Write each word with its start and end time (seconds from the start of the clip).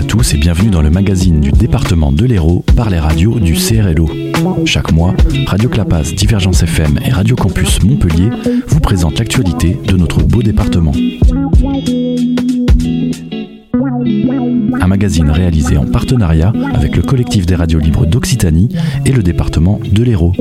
à 0.00 0.02
tous 0.02 0.32
et 0.32 0.38
bienvenue 0.38 0.70
dans 0.70 0.80
le 0.80 0.88
magazine 0.88 1.40
du 1.40 1.52
département 1.52 2.10
de 2.10 2.24
l'Hérault 2.24 2.64
par 2.74 2.88
les 2.88 2.98
radios 2.98 3.38
du 3.38 3.52
CRLO. 3.52 4.08
Chaque 4.64 4.92
mois, 4.92 5.14
Radio 5.46 5.68
Clapas, 5.68 6.14
Divergence 6.16 6.62
FM 6.62 6.98
et 7.04 7.10
Radio 7.10 7.36
Campus 7.36 7.82
Montpellier 7.82 8.30
vous 8.66 8.80
présentent 8.80 9.18
l'actualité 9.18 9.78
de 9.86 9.96
notre 9.98 10.22
beau 10.22 10.42
département. 10.42 10.92
Un 14.80 14.86
magazine 14.86 15.30
réalisé 15.30 15.76
en 15.76 15.84
partenariat 15.84 16.54
avec 16.72 16.96
le 16.96 17.02
collectif 17.02 17.44
des 17.44 17.54
radios 17.54 17.78
libres 17.78 18.06
d'Occitanie 18.06 18.70
et 19.04 19.12
le 19.12 19.22
département 19.22 19.80
de 19.84 20.02
l'Hérault. 20.02 20.32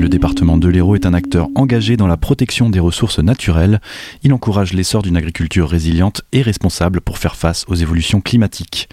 Le 0.00 0.08
département 0.08 0.56
de 0.56 0.66
l'Hérault 0.66 0.94
est 0.94 1.04
un 1.04 1.12
acteur 1.12 1.50
engagé 1.54 1.98
dans 1.98 2.06
la 2.06 2.16
protection 2.16 2.70
des 2.70 2.80
ressources 2.80 3.18
naturelles. 3.18 3.82
Il 4.22 4.32
encourage 4.32 4.72
l'essor 4.72 5.02
d'une 5.02 5.18
agriculture 5.18 5.68
résiliente 5.68 6.22
et 6.32 6.40
responsable 6.40 7.02
pour 7.02 7.18
faire 7.18 7.36
face 7.36 7.66
aux 7.68 7.74
évolutions 7.74 8.22
climatiques. 8.22 8.88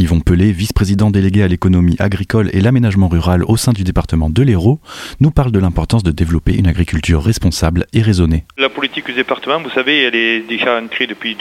Yvon 0.00 0.20
Pelé, 0.20 0.50
vice-président 0.50 1.10
délégué 1.10 1.42
à 1.42 1.46
l'économie 1.46 1.96
agricole 1.98 2.48
et 2.54 2.62
l'aménagement 2.62 3.06
rural 3.06 3.44
au 3.44 3.58
sein 3.58 3.74
du 3.74 3.84
département 3.84 4.30
de 4.30 4.42
l'Hérault, 4.42 4.80
nous 5.20 5.30
parle 5.30 5.52
de 5.52 5.58
l'importance 5.58 6.02
de 6.02 6.10
développer 6.10 6.56
une 6.56 6.66
agriculture 6.66 7.22
responsable 7.22 7.84
et 7.92 8.00
raisonnée. 8.00 8.44
La 8.56 8.70
politique 8.70 9.04
du 9.04 9.12
département, 9.12 9.60
vous 9.60 9.68
savez, 9.68 10.04
elle 10.04 10.14
est 10.14 10.40
déjà 10.40 10.80
ancrée 10.80 11.06
depuis, 11.06 11.36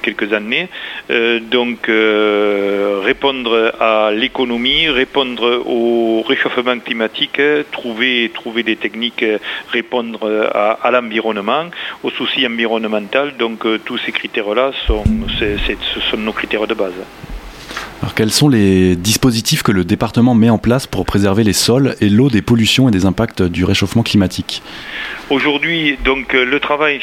quelques 0.00 0.32
années. 0.32 0.68
Euh, 1.10 1.40
donc, 1.40 1.88
euh, 1.88 3.00
répondre 3.02 3.74
à 3.80 4.12
l'économie, 4.12 4.88
répondre 4.88 5.64
au 5.66 6.22
réchauffement 6.22 6.78
climatique, 6.78 7.40
trouver, 7.72 8.30
trouver 8.32 8.62
des 8.62 8.76
techniques, 8.76 9.24
répondre 9.72 10.48
à, 10.54 10.90
l'environnement, 10.92 11.64
aux 12.04 12.10
soucis 12.10 12.46
environnementaux. 12.46 13.32
Donc, 13.36 13.66
euh, 13.66 13.80
tous 13.84 13.98
ces 13.98 14.12
critères-là 14.12 14.70
ce 14.86 16.00
sont 16.08 16.16
nos 16.16 16.32
critères 16.32 16.68
de 16.68 16.74
base. 16.74 16.94
Quels 18.14 18.30
sont 18.30 18.48
les 18.48 18.96
dispositifs 18.96 19.62
que 19.62 19.72
le 19.72 19.84
département 19.84 20.34
met 20.34 20.50
en 20.50 20.58
place 20.58 20.86
pour 20.86 21.04
préserver 21.04 21.44
les 21.44 21.52
sols 21.52 21.96
et 22.00 22.08
l'eau 22.08 22.28
des 22.28 22.42
pollutions 22.42 22.88
et 22.88 22.92
des 22.92 23.06
impacts 23.06 23.42
du 23.42 23.64
réchauffement 23.64 24.02
climatique? 24.02 24.62
Aujourd'hui, 25.28 25.98
donc 26.04 26.34
le 26.34 26.60
travail 26.60 27.00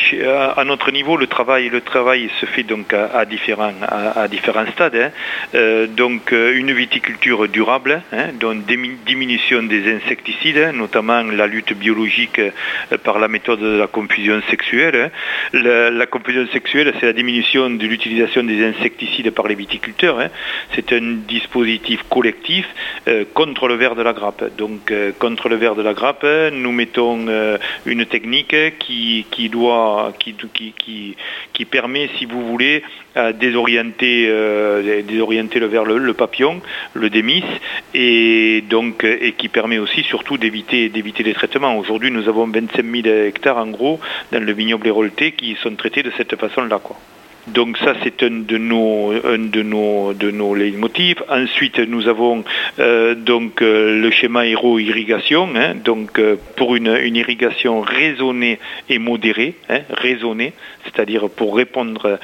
à 0.55 0.63
notre 0.63 0.91
niveau, 0.91 1.17
le 1.17 1.27
travail, 1.27 1.67
le 1.67 1.81
travail 1.81 2.29
se 2.39 2.45
fait 2.45 2.63
donc 2.63 2.93
à, 2.93 3.25
différents, 3.25 3.73
à, 3.81 4.27
différents 4.29 4.65
stades. 4.71 4.95
Hein. 4.95 5.09
Euh, 5.55 5.87
donc 5.87 6.31
une 6.31 6.71
viticulture 6.71 7.49
durable, 7.49 8.01
hein, 8.13 8.27
donc 8.39 8.65
diminution 8.65 9.63
des 9.63 9.93
insecticides, 9.95 10.57
hein, 10.57 10.71
notamment 10.71 11.23
la 11.23 11.47
lutte 11.47 11.73
biologique 11.73 12.39
euh, 12.39 12.97
par 13.03 13.19
la 13.19 13.27
méthode 13.27 13.59
de 13.59 13.77
la 13.77 13.87
confusion 13.87 14.41
sexuelle. 14.49 15.11
La, 15.51 16.05
confusion 16.05 16.47
sexuelle, 16.53 16.93
c'est 16.99 17.07
la 17.07 17.13
diminution 17.13 17.69
de 17.69 17.85
l'utilisation 17.85 18.43
des 18.43 18.65
insecticides 18.65 19.31
par 19.31 19.47
les 19.47 19.55
viticulteurs. 19.55 20.19
Un 20.94 21.17
dispositif 21.27 22.03
collectif 22.09 22.66
euh, 23.08 23.25
contre 23.33 23.67
le 23.67 23.75
ver 23.75 23.95
de 23.95 24.02
la 24.02 24.13
grappe. 24.13 24.44
Donc 24.58 24.94
contre 25.19 25.49
le 25.49 25.55
ver 25.55 25.75
de 25.75 25.81
la 25.81 25.94
grappe, 25.94 26.25
nous 26.53 26.72
mettons 26.72 27.27
une 27.86 28.05
technique 28.05 28.55
qui, 28.80 29.49
doit, 29.49 30.14
qui, 30.19 30.36
qui, 30.53 31.16
qui, 31.53 31.66
permet, 31.66 32.09
si 32.17 32.25
vous 32.25 32.45
voulez, 32.45 32.83
désorienter, 33.39 34.27
euh, 34.27 35.02
désorienter 35.03 35.59
le 35.59 35.67
vers 35.67 35.86
le, 35.86 36.14
papillon, 36.14 36.61
le 36.94 37.09
démis, 37.09 37.44
et 37.94 38.64
donc 38.69 39.03
et 39.03 39.33
qui 39.33 39.49
permet 39.49 39.77
aussi 39.77 40.03
surtout 40.03 40.38
d'éviter 40.38 40.89
les 40.89 41.33
traitements. 41.33 41.77
Aujourd'hui, 41.77 42.11
nous 42.11 42.27
avons 42.27 42.47
25 42.47 42.83
000 42.83 43.08
hectares 43.27 43.58
en 43.58 43.67
gros 43.67 43.99
dans 44.31 44.44
le 44.44 44.53
vignoble 44.53 44.88
hérolté 44.88 45.33
qui 45.33 45.55
sont 45.61 45.75
traités 45.75 46.03
de 46.03 46.11
cette 46.17 46.36
façon-là. 46.36 46.80
Donc 47.47 47.77
ça 47.77 47.94
c'est 48.03 48.23
un 48.23 48.44
de 48.47 48.58
nos 48.58 49.11
un 49.11 49.38
de 49.38 49.64
nos 49.64 50.14
de 50.14 50.31
nos 50.31 50.55
leitmotifs. 50.55 51.21
Ensuite 51.30 51.80
nous 51.80 52.08
avons 52.08 52.45
euh, 52.80 53.15
donc 53.15 53.61
euh, 53.61 53.99
le 53.99 54.11
schéma 54.11 54.45
héros 54.45 54.80
irrigation, 54.80 55.49
hein, 55.55 55.76
donc 55.76 56.20
euh, 56.20 56.37
pour 56.55 56.76
une, 56.76 56.87
une, 56.87 57.17
irrigation 57.17 57.81
raisonnée 57.81 58.59
et 58.89 58.98
modérée, 58.98 59.55
hein, 59.70 59.81
raisonnée, 59.89 60.54
c'est-à-dire 60.86 61.30
pour 61.30 61.55
répondre 61.55 62.20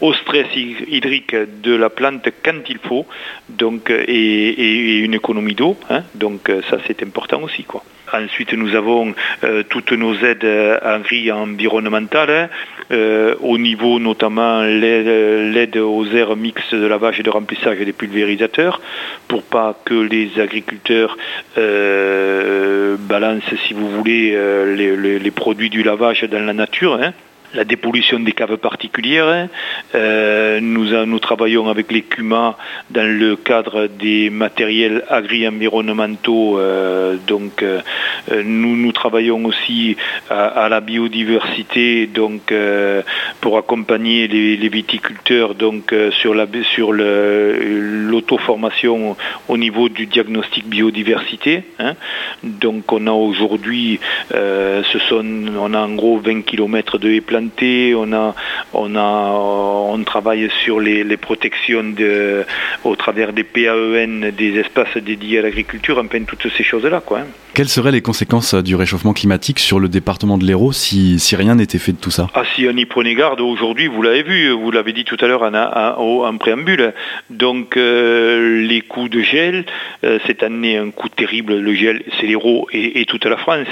au 0.00 0.12
stress 0.14 0.46
hydrique 0.56 1.36
de 1.62 1.74
la 1.74 1.90
plante 1.90 2.28
quand 2.42 2.68
il 2.68 2.78
faut, 2.78 3.06
donc 3.48 3.90
et, 3.90 4.98
une 4.98 5.14
économie 5.14 5.54
d'eau, 5.54 5.76
hein, 5.90 6.02
donc 6.14 6.50
ça 6.70 6.78
c'est 6.86 7.02
important 7.02 7.42
aussi 7.42 7.64
quoi. 7.64 7.82
Ensuite, 8.12 8.52
nous 8.52 8.76
avons 8.76 9.14
toutes 9.68 9.90
nos 9.90 10.14
aides 10.14 10.44
agri-environnementales, 10.44 12.50
au 12.90 13.58
niveau 13.58 13.98
notamment 14.06 14.62
l'aide 14.62 15.76
aux 15.76 16.06
aires 16.06 16.36
mixtes 16.36 16.74
de 16.74 16.86
lavage 16.86 17.20
et 17.20 17.22
de 17.22 17.30
remplissage 17.30 17.78
des 17.78 17.92
pulvérisateurs, 17.92 18.80
pour 19.28 19.42
pas 19.42 19.78
que 19.84 19.94
les 19.94 20.40
agriculteurs 20.40 21.16
balancent, 23.12 23.54
si 23.66 23.74
vous 23.74 23.88
voulez, 23.90 24.24
les, 24.76 25.30
produits 25.30 25.70
du 25.70 25.82
lavage 25.82 26.22
dans 26.24 26.44
la 26.44 26.52
nature. 26.52 26.94
Hein 26.94 27.12
la 27.54 27.64
dépollution 27.64 28.20
des 28.20 28.32
caves 28.32 28.58
particulières. 28.58 29.48
Euh, 29.94 30.60
nous, 30.60 31.18
travaillons 31.18 31.68
avec 31.68 31.90
les 31.92 32.02
CUMA 32.02 32.56
dans 32.90 33.06
le 33.06 33.36
cadre 33.36 33.86
des 33.86 34.28
matériels 34.30 35.04
agri-environnementaux. 35.08 36.58
Euh, 36.58 37.16
donc, 37.26 37.62
euh, 37.62 37.80
nous, 38.44 38.92
travaillons 38.92 39.44
aussi 39.44 39.96
à, 40.30 40.68
la 40.68 40.80
biodiversité, 40.80 42.06
donc 42.06 42.54
pour 43.40 43.58
accompagner 43.58 44.28
les, 44.28 44.68
viticulteurs 44.68 45.54
donc 45.54 45.94
sur 46.10 46.34
la 46.34 46.46
sur 46.74 46.92
l'auto-formation 46.92 49.16
au 49.48 49.56
niveau 49.56 49.88
du 49.88 50.06
diagnostic 50.06 50.66
biodiversité. 50.66 51.62
Hein. 51.78 51.94
Donc, 52.42 52.92
on 52.92 53.06
a 53.06 53.12
aujourd'hui, 53.12 54.00
ce 54.32 54.98
sont, 55.08 55.24
en 55.58 55.94
gros 55.94 56.18
20 56.18 56.42
km 56.42 56.98
de 56.98 57.10
haies 57.60 57.94
on 57.94 58.12
a, 58.12 58.34
on 58.72 58.94
a, 58.96 59.32
on 59.92 60.02
travaille 60.04 60.48
sur 60.64 60.80
les, 60.80 61.16
protections 61.16 61.84
de, 61.84 62.44
au 62.84 62.94
travers 62.96 63.32
des 63.32 63.44
PAEN, 63.44 64.30
des 64.36 64.58
espaces 64.58 64.96
dédiés 64.96 65.38
à 65.38 65.42
l'agriculture, 65.42 65.98
enfin 65.98 66.24
toutes 66.24 66.48
ces 66.56 66.64
choses-là, 66.64 67.00
quoi. 67.00 67.20
Hein. 67.20 67.26
Quelles 67.56 67.70
seraient 67.70 67.90
les 67.90 68.02
conséquences 68.02 68.54
du 68.54 68.76
réchauffement 68.76 69.14
climatique 69.14 69.60
sur 69.60 69.80
le 69.80 69.88
département 69.88 70.36
de 70.36 70.44
l'Hérault 70.44 70.72
si, 70.72 71.18
si 71.18 71.36
rien 71.36 71.54
n'était 71.54 71.78
fait 71.78 71.92
de 71.92 71.96
tout 71.96 72.10
ça? 72.10 72.28
Ah, 72.34 72.42
si 72.54 72.66
on 72.70 72.76
y 72.76 72.84
prenait 72.84 73.14
garde 73.14 73.40
aujourd'hui, 73.40 73.86
vous 73.86 74.02
l'avez 74.02 74.22
vu, 74.22 74.50
vous 74.50 74.70
l'avez 74.70 74.92
dit 74.92 75.04
tout 75.04 75.16
à 75.22 75.26
l'heure 75.26 75.42
en, 75.42 76.36
préambule. 76.36 76.92
Donc, 77.30 77.78
euh, 77.78 78.60
les 78.60 78.82
coups 78.82 79.08
de 79.08 79.22
gel, 79.22 79.64
euh, 79.64 79.64
cette 80.26 80.42
année, 80.42 80.76
un 80.76 80.90
coup 80.90 81.08
terrible, 81.08 81.58
le 81.58 81.74
gel, 81.74 82.02
c'est 82.18 82.26
l'Hérault 82.26 82.68
et, 82.72 83.04
toute 83.06 83.26
la 83.26 83.36
France. 83.36 83.68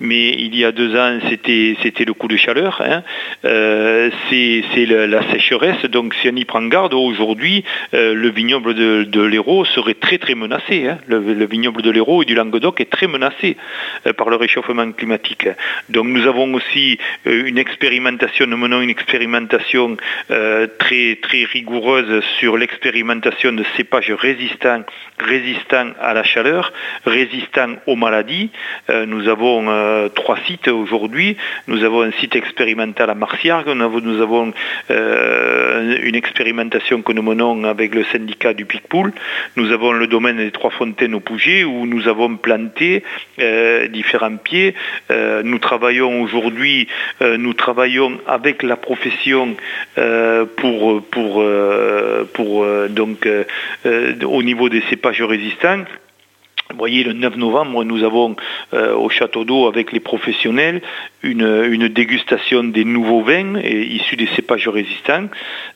Mais 0.00 0.30
il 0.30 0.56
y 0.56 0.64
a 0.64 0.72
deux 0.72 0.96
ans, 0.96 1.18
c'était, 1.28 2.04
le 2.04 2.12
coup 2.12 2.28
de 2.28 2.36
chaleur. 2.36 2.80
Hein. 2.80 3.02
Euh, 3.44 4.10
c'est 4.28 4.86
la, 4.86 5.22
sécheresse. 5.30 5.84
Donc 5.86 6.14
si 6.14 6.28
on 6.28 6.36
y 6.36 6.44
prend 6.44 6.62
garde, 6.62 6.94
aujourd'hui, 6.94 7.64
euh, 7.94 8.14
le 8.14 8.30
vignoble 8.30 8.74
de, 8.74 9.22
l'Hérault 9.22 9.64
serait 9.64 9.94
très 9.94 10.18
très 10.18 10.34
menacé. 10.34 10.88
Hein. 10.88 10.98
Le, 11.06 11.46
vignoble 11.46 11.82
de 11.82 11.90
l'Hérault 11.90 12.22
et 12.22 12.26
du 12.26 12.34
Languedoc 12.34 12.80
est 12.80 12.90
très 12.90 13.06
menacé 13.06 13.56
euh, 14.06 14.12
par 14.12 14.30
le 14.30 14.36
réchauffement 14.36 14.90
climatique. 14.92 15.48
Donc 15.88 16.06
nous 16.06 16.26
avons 16.26 16.52
aussi 16.54 16.98
une 17.24 17.58
expérimentation, 17.58 18.46
nous 18.46 18.56
menons 18.56 18.80
une 18.80 18.90
expérimentation 18.90 19.96
très 20.28 21.16
très 21.22 21.44
rigoureuse 21.44 22.22
sur 22.38 22.56
l'expérimentation 22.56 23.52
de 23.52 23.64
cépages 23.76 24.12
résistants, 24.12 24.82
résistants 25.18 25.69
à 25.72 26.14
la 26.14 26.22
chaleur, 26.22 26.72
résistants 27.04 27.76
aux 27.86 27.96
maladies. 27.96 28.50
nous 29.06 29.28
avons 29.28 30.08
trois 30.14 30.38
sites 30.46 30.68
aujourd'hui. 30.68 31.36
Nous 31.68 31.84
avons 31.84 32.02
un 32.02 32.12
site 32.12 32.36
expérimental 32.36 33.04
à 33.04 33.06
la 33.06 33.14
Marciargue. 33.14 33.68
Nous 33.68 34.22
avons, 34.22 34.52
euh, 34.90 35.98
une 36.02 36.14
expérimentation 36.14 37.02
que 37.02 37.12
nous 37.12 37.22
menons 37.22 37.64
avec 37.64 37.94
le 37.94 38.04
syndicat 38.04 38.52
du 38.54 38.64
Picpoul. 38.64 39.12
Nous 39.56 39.72
avons 39.72 39.92
le 39.92 40.06
domaine 40.06 40.38
des 40.38 40.50
Trois 40.50 40.70
Fontaines 40.70 41.14
au 41.14 41.20
Pouget 41.20 41.64
où 41.64 41.86
nous 41.86 42.08
avons 42.08 42.36
planté 42.36 43.02
euh, 43.38 43.88
différents 43.88 44.36
pieds. 44.36 44.74
Euh, 45.10 45.42
nous 45.42 45.58
travaillons 45.58 46.22
aujourd'hui, 46.22 46.88
nous 47.20 47.54
travaillons 47.54 48.18
avec 48.26 48.62
la 48.62 48.76
profession 48.76 49.56
pour, 50.56 51.02
pour, 51.04 51.44
pour 52.32 52.66
donc 52.88 53.28
au 54.24 54.42
niveau 54.42 54.68
des 54.68 54.82
cépages 54.88 55.22
résistants 55.22 55.49
distinct 55.50 55.90
Vous 56.70 56.78
voyez, 56.78 57.02
le 57.02 57.12
9 57.12 57.36
novembre, 57.36 57.82
nous 57.84 58.04
avons 58.04 58.36
euh, 58.74 58.94
au 58.94 59.08
Château 59.08 59.44
d'eau 59.44 59.66
avec 59.66 59.90
les 59.90 59.98
professionnels 59.98 60.82
une, 61.22 61.88
dégustation 61.88 62.62
des 62.62 62.84
nouveaux 62.84 63.22
vins 63.22 63.58
issus 63.60 64.16
des 64.16 64.28
cépages 64.28 64.68
résistants. 64.68 65.28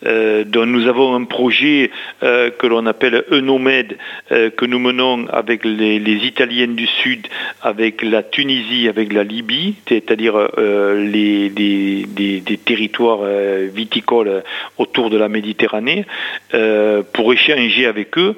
Euh, 0.07 0.45
nous 0.55 0.87
avons 0.87 1.15
un 1.15 1.25
projet 1.25 1.91
euh, 2.23 2.51
que 2.51 2.67
l'on 2.67 2.87
appelle 2.87 3.25
Enomed, 3.31 3.97
que 4.31 4.65
nous 4.65 4.79
menons 4.79 5.27
avec 5.29 5.65
les, 5.65 5.99
Italiens 5.99 6.69
du 6.69 6.87
Sud, 6.87 7.27
avec 7.61 8.03
la 8.03 8.23
Tunisie, 8.23 8.89
avec 8.89 9.13
la 9.13 9.25
Libye, 9.25 9.75
c'est-à-dire 9.89 10.49
les, 10.97 12.07
territoires 12.65 13.21
viticoles 13.75 14.43
autour 14.79 15.11
de 15.11 15.19
la 15.19 15.29
Méditerranée, 15.29 16.07
pour 17.13 17.33
échanger 17.33 17.87
avec 17.87 18.17
eux, 18.19 18.37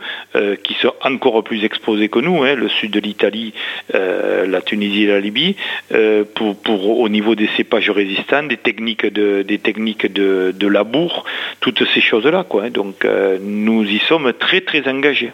qui 0.62 0.74
sont 0.74 0.94
encore 1.02 1.44
plus 1.44 1.64
exposés 1.64 2.08
que 2.08 2.18
nous. 2.18 2.42
Hein, 2.42 2.45
le 2.54 2.68
sud 2.68 2.92
de 2.92 3.00
l'Italie, 3.00 3.52
euh, 3.94 4.46
la 4.46 4.60
Tunisie 4.60 5.04
et 5.04 5.06
la 5.08 5.20
Libye, 5.20 5.56
euh, 5.92 6.24
pour, 6.34 7.00
au 7.00 7.08
niveau 7.08 7.34
des 7.34 7.48
cépages 7.56 7.90
résistants, 7.90 8.42
des 8.42 8.56
techniques 8.56 9.06
de, 9.06 9.42
des 9.42 9.58
techniques 9.58 10.12
de, 10.12 10.66
labour, 10.66 11.24
toutes 11.60 11.84
ces 11.94 12.00
choses-là. 12.00 12.44
Quoi. 12.48 12.70
Donc 12.70 13.04
euh, 13.04 13.38
nous 13.40 13.84
y 13.84 13.98
sommes 13.98 14.32
très 14.32 14.60
très 14.60 14.88
engagés. 14.88 15.32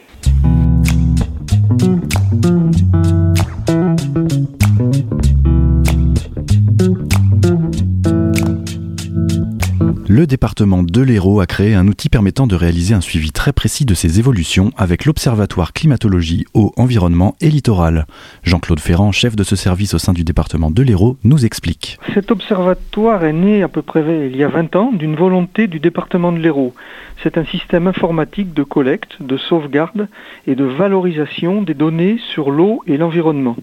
Le 10.12 10.26
département 10.26 10.82
de 10.82 11.00
l'Hérault 11.00 11.40
a 11.40 11.46
créé 11.46 11.72
un 11.72 11.88
outil 11.88 12.10
permettant 12.10 12.46
de 12.46 12.54
réaliser 12.54 12.92
un 12.92 13.00
suivi 13.00 13.32
très 13.32 13.54
précis 13.54 13.86
de 13.86 13.94
ces 13.94 14.18
évolutions 14.18 14.70
avec 14.76 15.06
l'Observatoire 15.06 15.72
climatologie, 15.72 16.44
eau, 16.52 16.70
environnement 16.76 17.34
et 17.40 17.48
littoral. 17.48 18.04
Jean-Claude 18.42 18.78
Ferrand, 18.78 19.10
chef 19.10 19.36
de 19.36 19.42
ce 19.42 19.56
service 19.56 19.94
au 19.94 19.98
sein 19.98 20.12
du 20.12 20.22
département 20.22 20.70
de 20.70 20.82
l'Hérault, 20.82 21.16
nous 21.24 21.46
explique. 21.46 21.98
Cet 22.12 22.30
observatoire 22.30 23.24
est 23.24 23.32
né 23.32 23.62
à 23.62 23.68
peu 23.68 23.80
près 23.80 24.28
il 24.30 24.36
y 24.36 24.44
a 24.44 24.48
20 24.48 24.76
ans 24.76 24.92
d'une 24.92 25.16
volonté 25.16 25.66
du 25.66 25.80
département 25.80 26.30
de 26.30 26.40
l'Hérault. 26.40 26.74
C'est 27.22 27.38
un 27.38 27.46
système 27.46 27.86
informatique 27.86 28.52
de 28.52 28.64
collecte, 28.64 29.16
de 29.22 29.38
sauvegarde 29.38 30.08
et 30.46 30.54
de 30.54 30.64
valorisation 30.64 31.62
des 31.62 31.72
données 31.72 32.18
sur 32.34 32.50
l'eau 32.50 32.82
et 32.86 32.98
l'environnement. 32.98 33.56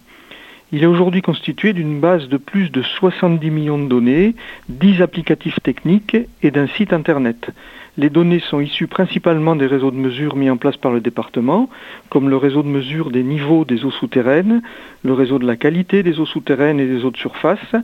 Il 0.71 0.83
est 0.83 0.87
aujourd'hui 0.87 1.23
constitué 1.23 1.73
d'une 1.73 1.99
base 1.99 2.29
de 2.29 2.37
plus 2.37 2.71
de 2.71 2.83
70 2.83 3.49
millions 3.49 3.79
de 3.79 3.87
données, 3.87 4.35
10 4.69 5.01
applicatifs 5.01 5.59
techniques 5.63 6.15
et 6.43 6.51
d'un 6.51 6.67
site 6.67 6.93
Internet. 6.93 7.49
Les 7.97 8.11
données 8.11 8.39
sont 8.39 8.59
issues 8.59 8.85
principalement 8.85 9.55
des 9.55 9.65
réseaux 9.65 9.89
de 9.89 9.95
mesure 9.95 10.35
mis 10.35 10.47
en 10.47 10.57
place 10.57 10.77
par 10.77 10.91
le 10.91 11.01
département, 11.01 11.69
comme 12.09 12.29
le 12.29 12.37
réseau 12.37 12.61
de 12.61 12.67
mesure 12.67 13.09
des 13.09 13.23
niveaux 13.23 13.65
des 13.65 13.83
eaux 13.83 13.89
souterraines, 13.89 14.61
le 15.03 15.13
réseau 15.13 15.39
de 15.39 15.47
la 15.47 15.55
qualité 15.55 16.03
des 16.03 16.19
eaux 16.19 16.27
souterraines 16.27 16.79
et 16.79 16.85
des 16.85 17.03
eaux 17.03 17.11
de 17.11 17.17
surface, 17.17 17.75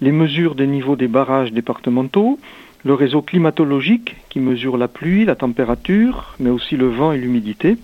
les 0.00 0.12
mesures 0.12 0.56
des 0.56 0.66
niveaux 0.66 0.96
des 0.96 1.06
barrages 1.06 1.52
départementaux, 1.52 2.40
le 2.84 2.94
réseau 2.94 3.22
climatologique 3.22 4.16
qui 4.30 4.40
mesure 4.40 4.76
la 4.76 4.88
pluie, 4.88 5.24
la 5.24 5.36
température, 5.36 6.34
mais 6.40 6.50
aussi 6.50 6.76
le 6.76 6.88
vent 6.88 7.12
et 7.12 7.18
l'humidité, 7.18 7.78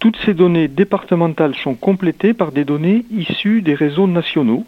toutes 0.00 0.16
ces 0.24 0.34
données 0.34 0.66
départementales 0.66 1.54
sont 1.54 1.74
complétées 1.74 2.32
par 2.32 2.52
des 2.52 2.64
données 2.64 3.04
issues 3.10 3.62
des 3.62 3.74
réseaux 3.74 4.06
nationaux. 4.06 4.66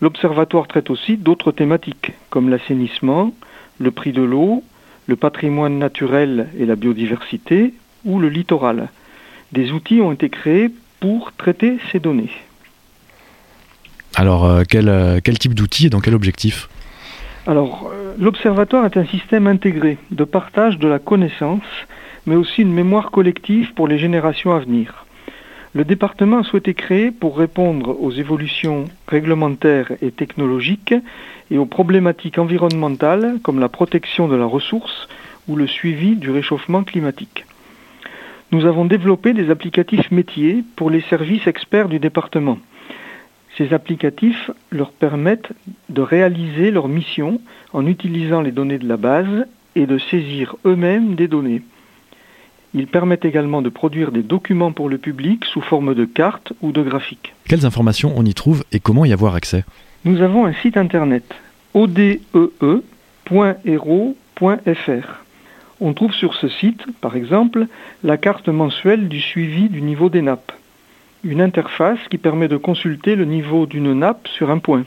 L'Observatoire 0.00 0.66
traite 0.66 0.90
aussi 0.90 1.16
d'autres 1.16 1.52
thématiques, 1.52 2.12
comme 2.28 2.50
l'assainissement, 2.50 3.32
le 3.78 3.90
prix 3.92 4.12
de 4.12 4.22
l'eau, 4.22 4.64
le 5.06 5.16
patrimoine 5.16 5.78
naturel 5.78 6.48
et 6.58 6.66
la 6.66 6.76
biodiversité, 6.76 7.72
ou 8.04 8.18
le 8.18 8.28
littoral. 8.28 8.88
Des 9.52 9.70
outils 9.70 10.00
ont 10.00 10.12
été 10.12 10.28
créés 10.28 10.70
pour 11.00 11.32
traiter 11.32 11.78
ces 11.90 12.00
données. 12.00 12.30
Alors, 14.16 14.44
euh, 14.44 14.62
euh, 14.74 15.20
quel, 15.22 15.38
type 15.38 15.54
d'outils 15.54 15.86
et 15.86 15.90
dans 15.90 16.00
quel 16.00 16.14
objectif? 16.14 16.68
Alors, 17.46 17.90
euh, 17.92 18.14
l'Observatoire 18.18 18.84
est 18.84 18.96
un 18.96 19.06
système 19.06 19.46
intégré 19.46 19.98
de 20.10 20.24
partage 20.24 20.78
de 20.78 20.88
la 20.88 20.98
connaissance 20.98 21.62
mais 22.28 22.36
aussi 22.36 22.60
une 22.60 22.74
mémoire 22.74 23.10
collective 23.10 23.72
pour 23.72 23.88
les 23.88 23.98
générations 23.98 24.52
à 24.52 24.58
venir. 24.58 25.06
Le 25.72 25.86
département 25.86 26.40
a 26.40 26.44
souhaité 26.44 26.74
créer 26.74 27.10
pour 27.10 27.38
répondre 27.38 27.96
aux 28.02 28.10
évolutions 28.10 28.84
réglementaires 29.06 29.92
et 30.02 30.10
technologiques 30.10 30.94
et 31.50 31.56
aux 31.56 31.64
problématiques 31.64 32.38
environnementales 32.38 33.38
comme 33.42 33.60
la 33.60 33.70
protection 33.70 34.28
de 34.28 34.36
la 34.36 34.44
ressource 34.44 35.08
ou 35.48 35.56
le 35.56 35.66
suivi 35.66 36.16
du 36.16 36.30
réchauffement 36.30 36.84
climatique. 36.84 37.46
Nous 38.52 38.66
avons 38.66 38.84
développé 38.84 39.32
des 39.32 39.48
applicatifs 39.48 40.10
métiers 40.10 40.62
pour 40.76 40.90
les 40.90 41.00
services 41.00 41.46
experts 41.46 41.88
du 41.88 41.98
département. 41.98 42.58
Ces 43.56 43.72
applicatifs 43.72 44.50
leur 44.70 44.92
permettent 44.92 45.52
de 45.88 46.02
réaliser 46.02 46.70
leur 46.72 46.88
mission 46.88 47.40
en 47.72 47.86
utilisant 47.86 48.42
les 48.42 48.52
données 48.52 48.78
de 48.78 48.88
la 48.88 48.98
base 48.98 49.46
et 49.76 49.86
de 49.86 49.96
saisir 49.96 50.56
eux-mêmes 50.66 51.14
des 51.14 51.28
données. 51.28 51.62
Il 52.74 52.86
permet 52.86 53.18
également 53.22 53.62
de 53.62 53.70
produire 53.70 54.12
des 54.12 54.22
documents 54.22 54.72
pour 54.72 54.88
le 54.88 54.98
public 54.98 55.44
sous 55.46 55.62
forme 55.62 55.94
de 55.94 56.04
cartes 56.04 56.52
ou 56.60 56.72
de 56.72 56.82
graphiques. 56.82 57.34
Quelles 57.48 57.64
informations 57.64 58.12
on 58.16 58.24
y 58.24 58.34
trouve 58.34 58.64
et 58.72 58.80
comment 58.80 59.04
y 59.04 59.12
avoir 59.12 59.34
accès? 59.34 59.64
Nous 60.04 60.20
avons 60.20 60.44
un 60.44 60.52
site 60.52 60.76
internet 60.76 61.24
odee.hero.fr. 61.74 62.44
On 65.80 65.92
trouve 65.92 66.12
sur 66.12 66.34
ce 66.34 66.48
site, 66.48 66.84
par 67.00 67.14
exemple, 67.16 67.66
la 68.02 68.16
carte 68.16 68.48
mensuelle 68.48 69.08
du 69.08 69.20
suivi 69.20 69.68
du 69.68 69.80
niveau 69.80 70.08
des 70.08 70.22
nappes, 70.22 70.52
une 71.24 71.40
interface 71.40 72.00
qui 72.10 72.18
permet 72.18 72.48
de 72.48 72.56
consulter 72.56 73.16
le 73.16 73.24
niveau 73.24 73.66
d'une 73.66 73.92
nappe 73.92 74.26
sur 74.28 74.50
un 74.50 74.58
point, 74.58 74.84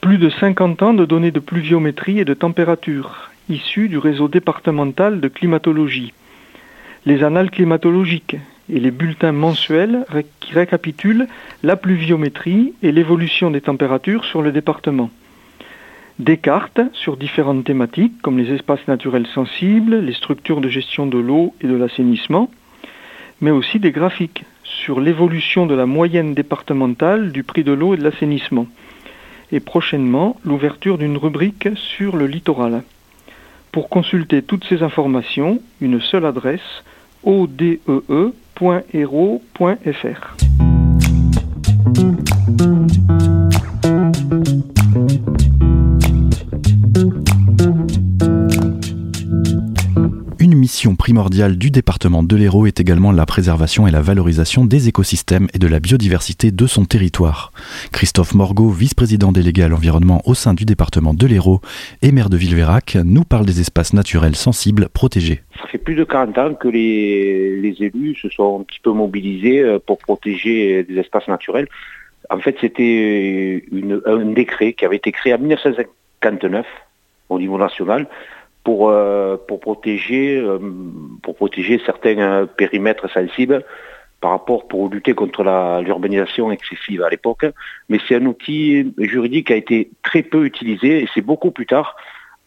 plus 0.00 0.18
de 0.18 0.30
50 0.30 0.82
ans 0.82 0.94
de 0.94 1.04
données 1.04 1.30
de 1.30 1.40
pluviométrie 1.40 2.18
et 2.18 2.24
de 2.24 2.34
température, 2.34 3.30
issues 3.48 3.88
du 3.88 3.98
réseau 3.98 4.28
départemental 4.28 5.20
de 5.20 5.28
climatologie, 5.28 6.12
les 7.06 7.22
annales 7.22 7.50
climatologiques 7.50 8.36
et 8.70 8.80
les 8.80 8.90
bulletins 8.90 9.32
mensuels 9.32 10.06
qui 10.40 10.54
récapitulent 10.54 11.26
la 11.62 11.76
pluviométrie 11.76 12.72
et 12.82 12.92
l'évolution 12.92 13.50
des 13.50 13.60
températures 13.60 14.24
sur 14.24 14.40
le 14.40 14.52
département. 14.52 15.10
Des 16.18 16.36
cartes 16.36 16.80
sur 16.92 17.16
différentes 17.16 17.64
thématiques 17.64 18.22
comme 18.22 18.38
les 18.38 18.52
espaces 18.52 18.86
naturels 18.88 19.26
sensibles, 19.26 19.96
les 19.96 20.14
structures 20.14 20.60
de 20.60 20.68
gestion 20.68 21.06
de 21.06 21.18
l'eau 21.18 21.54
et 21.60 21.66
de 21.66 21.74
l'assainissement, 21.74 22.50
mais 23.40 23.50
aussi 23.50 23.80
des 23.80 23.90
graphiques 23.90 24.44
sur 24.62 25.00
l'évolution 25.00 25.66
de 25.66 25.74
la 25.74 25.86
moyenne 25.86 26.34
départementale 26.34 27.32
du 27.32 27.42
prix 27.42 27.64
de 27.64 27.72
l'eau 27.72 27.94
et 27.94 27.96
de 27.98 28.04
l'assainissement, 28.04 28.66
et 29.52 29.60
prochainement 29.60 30.36
l'ouverture 30.44 30.98
d'une 30.98 31.18
rubrique 31.18 31.68
sur 31.74 32.16
le 32.16 32.26
littoral. 32.26 32.82
Pour 33.72 33.88
consulter 33.88 34.40
toutes 34.40 34.64
ces 34.64 34.82
informations, 34.82 35.60
une 35.80 36.00
seule 36.00 36.26
adresse 36.26 36.84
odee.hero.fr. 37.24 38.44
mission 50.74 50.96
primordiale 50.96 51.56
du 51.56 51.70
département 51.70 52.24
de 52.24 52.34
l'Hérault 52.34 52.66
est 52.66 52.80
également 52.80 53.12
la 53.12 53.26
préservation 53.26 53.86
et 53.86 53.92
la 53.92 54.00
valorisation 54.00 54.64
des 54.64 54.88
écosystèmes 54.88 55.46
et 55.54 55.60
de 55.60 55.68
la 55.68 55.78
biodiversité 55.78 56.50
de 56.50 56.66
son 56.66 56.84
territoire. 56.84 57.52
Christophe 57.92 58.34
Morgot, 58.34 58.70
vice-président 58.70 59.30
délégué 59.30 59.62
à 59.62 59.68
l'environnement 59.68 60.20
au 60.24 60.34
sein 60.34 60.52
du 60.52 60.64
département 60.64 61.14
de 61.14 61.28
l'Hérault 61.28 61.60
et 62.02 62.10
maire 62.10 62.28
de 62.28 62.36
Villeverac, 62.36 62.96
nous 63.04 63.22
parle 63.22 63.46
des 63.46 63.60
espaces 63.60 63.92
naturels 63.92 64.34
sensibles 64.34 64.88
protégés. 64.88 65.42
Ça 65.60 65.68
fait 65.68 65.78
plus 65.78 65.94
de 65.94 66.02
40 66.02 66.38
ans 66.38 66.54
que 66.54 66.66
les, 66.66 67.76
élus 67.78 68.16
se 68.16 68.28
sont 68.28 68.58
un 68.60 68.64
petit 68.64 68.80
peu 68.82 68.90
mobilisés 68.90 69.60
euh, 69.60 69.78
pour 69.78 69.98
protéger 69.98 70.82
des 70.82 70.98
espaces 70.98 71.28
naturels. 71.28 71.68
En 72.30 72.40
fait, 72.40 72.56
c'était 72.60 73.64
un 74.06 74.24
décret 74.24 74.72
qui 74.72 74.84
avait 74.84 74.96
été 74.96 75.12
créé 75.12 75.34
en 75.34 75.38
1959 75.38 76.66
au 77.28 77.38
niveau 77.38 77.58
national 77.58 78.08
pour, 78.64 78.88
euh, 78.88 79.36
pour, 79.46 79.60
protéger, 79.60 80.38
euh, 80.38 80.58
pour 81.22 81.36
protéger 81.36 81.80
certains 81.84 82.18
euh, 82.18 82.46
périmètres 82.46 83.08
sensibles 83.10 83.62
par 84.20 84.30
rapport 84.30 84.66
pour 84.66 84.88
lutter 84.88 85.12
contre 85.12 85.42
l'urbanisation 85.84 86.50
excessive 86.50 87.02
à 87.02 87.10
l'époque. 87.10 87.44
Mais 87.90 87.98
c'est 88.08 88.16
un 88.16 88.24
outil 88.24 88.94
juridique 88.96 89.48
qui 89.48 89.52
a 89.52 89.56
été 89.56 89.90
très 90.02 90.22
peu 90.22 90.46
utilisé 90.46 91.02
et 91.02 91.08
c'est 91.14 91.20
beaucoup 91.20 91.50
plus 91.50 91.66
tard, 91.66 91.94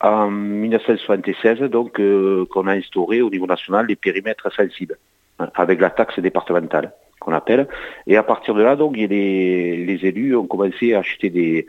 en 0.01 0.31
1976, 0.31 1.59
donc 1.69 2.01
qu'on 2.49 2.67
a 2.67 2.73
instauré 2.73 3.21
au 3.21 3.29
niveau 3.29 3.45
national 3.45 3.85
les 3.85 3.95
périmètres 3.95 4.51
sensibles 4.51 4.97
hein, 5.37 5.49
avec 5.53 5.79
la 5.79 5.91
taxe 5.91 6.17
départementale 6.17 6.93
qu'on 7.19 7.33
appelle. 7.33 7.67
Et 8.07 8.17
à 8.17 8.23
partir 8.23 8.55
de 8.55 8.63
là, 8.63 8.75
donc, 8.75 8.97
les, 8.97 9.99
élus 10.01 10.35
ont 10.35 10.47
commencé 10.47 10.95
à 10.95 10.99
acheter 10.99 11.29
des, 11.29 11.67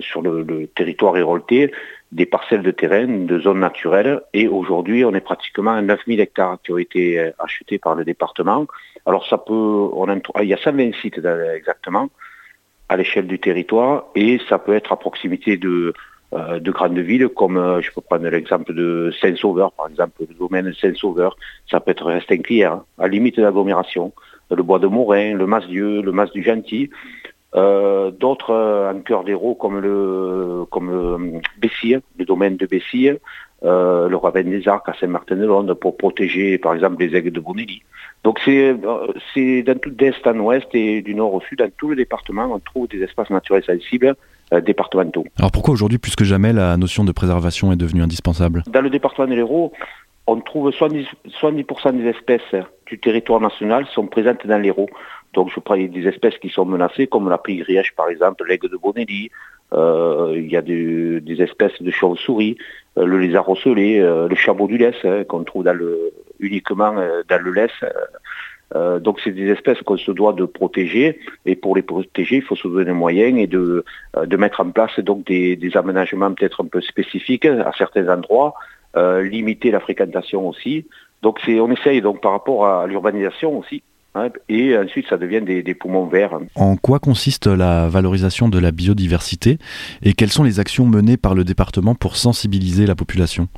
sur 0.00 0.22
le, 0.22 0.42
le 0.42 0.66
territoire 0.66 1.14
hérolté 1.18 1.70
des 2.14 2.26
parcelles 2.26 2.62
de 2.62 2.70
terrain, 2.70 3.08
de 3.08 3.40
zones 3.40 3.58
naturelles. 3.58 4.20
Et 4.32 4.46
aujourd'hui, 4.46 5.04
on 5.04 5.12
est 5.14 5.20
pratiquement 5.20 5.72
à 5.72 5.82
9000 5.82 6.20
hectares 6.20 6.58
qui 6.62 6.72
ont 6.72 6.78
été 6.78 7.18
euh, 7.18 7.30
achetés 7.40 7.78
par 7.78 7.96
le 7.96 8.04
département. 8.04 8.66
Alors 9.04 9.26
ça 9.26 9.36
peut, 9.36 9.90
il 10.40 10.48
y 10.48 10.54
a 10.54 10.56
120 10.56 10.94
sites 11.02 11.20
exactement 11.54 12.08
à 12.88 12.96
l'échelle 12.96 13.26
du 13.26 13.38
territoire 13.38 14.04
et 14.14 14.40
ça 14.48 14.58
peut 14.58 14.74
être 14.74 14.92
à 14.92 14.96
proximité 14.96 15.56
de, 15.56 15.92
euh, 16.32 16.60
de 16.60 16.70
grandes 16.70 16.98
villes 16.98 17.28
comme 17.28 17.56
euh, 17.56 17.80
je 17.80 17.90
peux 17.90 18.00
prendre 18.00 18.28
l'exemple 18.28 18.72
de 18.72 19.12
Saint-Sauveur 19.20 19.72
par 19.72 19.88
exemple, 19.88 20.24
le 20.28 20.34
domaine 20.34 20.72
Saint-Sauveur, 20.72 21.36
ça 21.68 21.80
peut 21.80 21.90
être 21.90 22.06
Restinquière, 22.06 22.74
hein, 22.74 22.84
à 22.98 23.08
limite 23.08 23.40
d'agglomération, 23.40 24.12
le 24.50 24.62
bois 24.62 24.78
de 24.78 24.86
Morin, 24.86 25.34
le 25.34 25.46
Mas-Dieu, 25.46 26.02
le 26.02 26.12
Mas 26.12 26.30
du 26.30 26.42
Gentil, 26.42 26.90
euh, 27.54 28.10
d'autres 28.10 28.50
euh, 28.50 28.92
en 28.92 29.00
cœur 29.00 29.24
d'héros 29.24 29.54
comme 29.54 29.78
le 29.80 30.64
comme 30.70 30.90
euh, 30.90 31.40
le 32.18 32.24
domaine 32.24 32.56
de 32.56 32.68
euh, 33.64 34.08
le 34.08 34.16
Ravin 34.16 34.42
des 34.42 34.66
Arcs 34.68 34.88
à 34.88 34.94
Saint-Martin-de-Londe 34.94 35.74
pour 35.74 35.96
protéger 35.96 36.58
par 36.58 36.74
exemple 36.74 37.02
les 37.02 37.16
aigles 37.16 37.30
de 37.30 37.40
Bonelli. 37.40 37.82
Donc 38.24 38.40
c'est 38.44 38.74
c'est 39.32 39.62
dans 39.62 39.78
tout 39.78 39.90
d'est 39.90 40.26
en 40.26 40.38
ouest 40.40 40.66
et 40.74 41.02
du 41.02 41.14
nord 41.14 41.32
au 41.34 41.40
sud, 41.42 41.58
dans 41.60 41.70
tout 41.76 41.90
le 41.90 41.96
département, 41.96 42.50
on 42.52 42.58
trouve 42.58 42.88
des 42.88 43.02
espaces 43.02 43.30
naturels 43.30 43.64
sensibles 43.64 44.14
départementaux. 44.66 45.24
Alors 45.38 45.50
pourquoi 45.50 45.72
aujourd'hui 45.72 45.98
plus 45.98 46.16
que 46.16 46.24
jamais 46.24 46.52
la 46.52 46.76
notion 46.76 47.04
de 47.04 47.12
préservation 47.12 47.72
est 47.72 47.76
devenue 47.76 48.02
indispensable? 48.02 48.62
Dans 48.66 48.82
le 48.82 48.90
département 48.90 49.26
de 49.26 49.34
l'Hérault, 49.34 49.72
on 50.26 50.40
trouve 50.40 50.70
70%, 50.70 51.06
70 51.40 52.02
des 52.02 52.08
espèces 52.08 52.64
du 52.86 52.98
territoire 52.98 53.40
national 53.40 53.86
sont 53.94 54.06
présentes 54.06 54.46
dans 54.46 54.58
l'Hérault. 54.58 54.88
Donc 55.34 55.50
je 55.54 55.60
prends 55.60 55.76
des 55.76 56.06
espèces 56.06 56.38
qui 56.38 56.48
sont 56.48 56.64
menacées, 56.64 57.06
comme 57.06 57.28
la 57.28 57.38
pigrièche 57.38 57.94
par 57.94 58.08
exemple, 58.08 58.44
l'aigle 58.46 58.70
de 58.70 58.76
Bonelli, 58.76 59.30
euh, 59.72 60.32
il 60.36 60.50
y 60.50 60.56
a 60.56 60.62
des, 60.62 61.42
espèces 61.42 61.80
de 61.80 61.90
chauves-souris, 61.90 62.56
euh, 62.96 63.04
le 63.04 63.18
lézard 63.18 63.48
ocellé, 63.48 63.98
euh, 63.98 64.28
le 64.28 64.36
chabot 64.36 64.68
du 64.68 64.78
lès, 64.78 64.94
hein, 65.04 65.24
qu'on 65.24 65.42
trouve 65.42 65.66
uniquement 66.38 66.94
dans 67.28 67.42
le 67.42 67.50
lès. 67.52 67.72
Donc 69.00 69.20
c'est 69.22 69.30
des 69.30 69.50
espèces 69.50 69.80
qu'on 69.82 69.96
se 69.96 70.10
doit 70.10 70.32
de 70.32 70.46
protéger 70.46 71.20
et 71.46 71.54
pour 71.54 71.76
les 71.76 71.82
protéger 71.82 72.36
il 72.36 72.42
faut 72.42 72.56
se 72.56 72.66
donner 72.66 72.86
des 72.86 72.92
moyens 72.92 73.38
et 73.38 73.46
de, 73.46 73.84
de 74.16 74.36
mettre 74.36 74.60
en 74.60 74.70
place 74.70 74.98
donc 74.98 75.24
des, 75.26 75.70
aménagements 75.76 76.32
peut-être 76.34 76.64
un 76.64 76.66
peu 76.66 76.80
spécifiques 76.80 77.46
à 77.46 77.70
certains 77.78 78.08
endroits, 78.12 78.54
limiter 78.96 79.70
la 79.70 79.78
fréquentation 79.78 80.48
aussi. 80.48 80.86
Donc 81.22 81.38
on 81.46 81.70
essaye 81.70 82.00
donc 82.00 82.20
par 82.20 82.32
rapport 82.32 82.66
à 82.66 82.88
l'urbanisation 82.88 83.56
aussi 83.56 83.84
et 84.48 84.76
ensuite 84.76 85.06
ça 85.08 85.16
devient 85.16 85.42
des, 85.42 85.62
des, 85.62 85.74
poumons 85.74 86.06
verts. 86.06 86.38
En 86.54 86.76
quoi 86.76 86.98
consiste 86.98 87.46
la 87.46 87.88
valorisation 87.88 88.48
de 88.48 88.58
la 88.58 88.70
biodiversité 88.70 89.58
et 90.02 90.12
quelles 90.12 90.30
sont 90.30 90.44
les 90.44 90.60
actions 90.60 90.86
menées 90.86 91.16
par 91.16 91.34
le 91.34 91.44
département 91.44 91.94
pour 91.94 92.16
sensibiliser 92.16 92.86
la 92.86 92.94
population? 92.94 93.48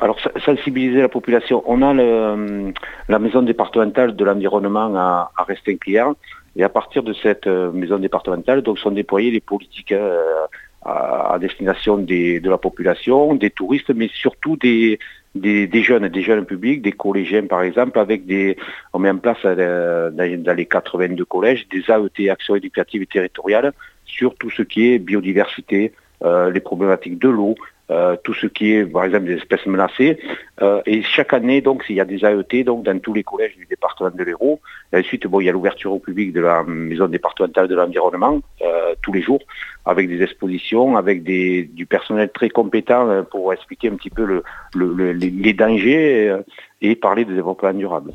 Alors 0.00 0.16
sensibiliser 0.44 1.00
la 1.00 1.08
population, 1.08 1.64
on 1.66 1.82
a 1.82 1.92
le, 1.92 2.72
la 3.08 3.18
maison 3.18 3.42
départementale 3.42 4.14
de 4.14 4.24
l'environnement 4.24 4.94
à, 4.94 5.32
à 5.36 5.42
Restinquière 5.42 6.12
et 6.54 6.62
à 6.62 6.68
partir 6.68 7.02
de 7.02 7.12
cette 7.14 7.48
euh, 7.48 7.72
maison 7.72 7.98
départementale 7.98 8.62
donc 8.62 8.78
sont 8.78 8.92
déployées 8.92 9.32
les 9.32 9.40
politiques 9.40 9.90
euh, 9.90 10.46
à, 10.82 11.34
à, 11.34 11.38
destination 11.40 11.98
des, 11.98 12.38
de 12.38 12.48
la 12.48 12.58
population, 12.58 13.34
des 13.34 13.50
touristes, 13.50 13.90
mais 13.92 14.08
surtout 14.14 14.56
des, 14.56 15.00
des, 15.34 15.82
jeunes, 15.82 16.08
des 16.08 16.22
jeunes 16.22 16.44
publics, 16.44 16.82
des 16.82 16.92
collégiens 16.92 17.46
par 17.46 17.62
exemple, 17.62 17.98
avec 17.98 18.26
des, 18.26 18.56
on 18.92 18.98
met 18.98 19.10
en 19.10 19.18
place 19.18 19.38
euh, 19.44 20.10
dans, 20.10 20.42
dans 20.42 20.54
les 20.54 20.66
82 20.66 21.24
collèges 21.24 21.66
des 21.68 21.84
AET, 21.88 22.30
actions 22.30 22.56
éducatives 22.56 23.02
et 23.02 23.06
territoriales, 23.06 23.72
sur 24.04 24.34
tout 24.36 24.50
ce 24.50 24.62
qui 24.62 24.92
est 24.92 24.98
biodiversité, 24.98 25.92
euh, 26.24 26.50
les 26.50 26.60
problématiques 26.60 27.18
de 27.18 27.28
l'eau, 27.28 27.54
euh, 27.90 28.16
tout 28.22 28.34
ce 28.34 28.46
qui 28.46 28.72
est, 28.72 28.84
par 28.84 29.04
exemple, 29.04 29.26
des 29.26 29.34
espèces 29.34 29.64
menacées. 29.66 30.18
Euh, 30.60 30.82
et 30.86 31.02
chaque 31.02 31.32
année, 31.32 31.60
donc, 31.60 31.84
il 31.88 31.96
y 31.96 32.00
a 32.00 32.04
des 32.04 32.24
AET 32.24 32.64
donc, 32.64 32.84
dans 32.84 32.98
tous 32.98 33.14
les 33.14 33.24
collèges 33.24 33.56
du 33.56 33.66
département 33.66 34.10
de 34.10 34.22
l'Hérault. 34.22 34.60
Ensuite, 34.94 35.26
bon, 35.26 35.40
il 35.40 35.46
y 35.46 35.48
a 35.48 35.52
l'ouverture 35.52 35.92
au 35.92 35.98
public 35.98 36.32
de 36.32 36.40
la 36.40 36.62
maison 36.64 37.06
départementale 37.06 37.68
de 37.68 37.74
l'environnement 37.74 38.40
euh, 38.62 38.94
tous 39.02 39.12
les 39.12 39.22
jours, 39.22 39.40
avec 39.86 40.08
des 40.08 40.22
expositions, 40.22 40.96
avec 40.96 41.22
des, 41.22 41.64
du 41.64 41.86
personnel 41.86 42.30
très 42.30 42.50
compétent 42.50 43.24
pour 43.30 43.52
expliquer 43.52 43.88
un 43.88 43.96
petit 43.96 44.10
peu 44.10 44.24
le, 44.24 44.42
le, 44.74 44.92
le, 44.92 45.12
les 45.12 45.52
dangers 45.52 46.28
euh, 46.28 46.42
et 46.82 46.94
parler 46.96 47.24
de 47.24 47.34
développement 47.34 47.72
durable. 47.72 48.12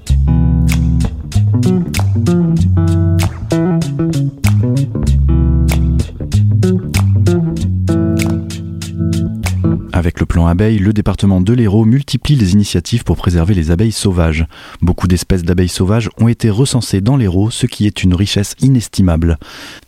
Plan 10.34 10.52
le 10.52 10.94
département 10.94 11.42
de 11.42 11.54
l'Hérault 11.54 11.86
multiplie 11.86 12.36
les 12.36 12.54
initiatives 12.54 13.04
pour 13.04 13.18
préserver 13.18 13.54
les 13.54 13.70
abeilles 13.70 13.92
sauvages. 13.92 14.48
Beaucoup 14.82 15.08
d'espèces 15.08 15.44
d'abeilles 15.44 15.70
sauvages 15.70 16.10
ont 16.20 16.28
été 16.28 16.50
recensées 16.50 17.02
dans 17.02 17.18
l'Hérault, 17.18 17.52
ce 17.52 17.68
qui 17.68 17.86
est 17.86 18.04
une 18.04 18.16
richesse 18.16 18.56
inestimable. 18.60 19.38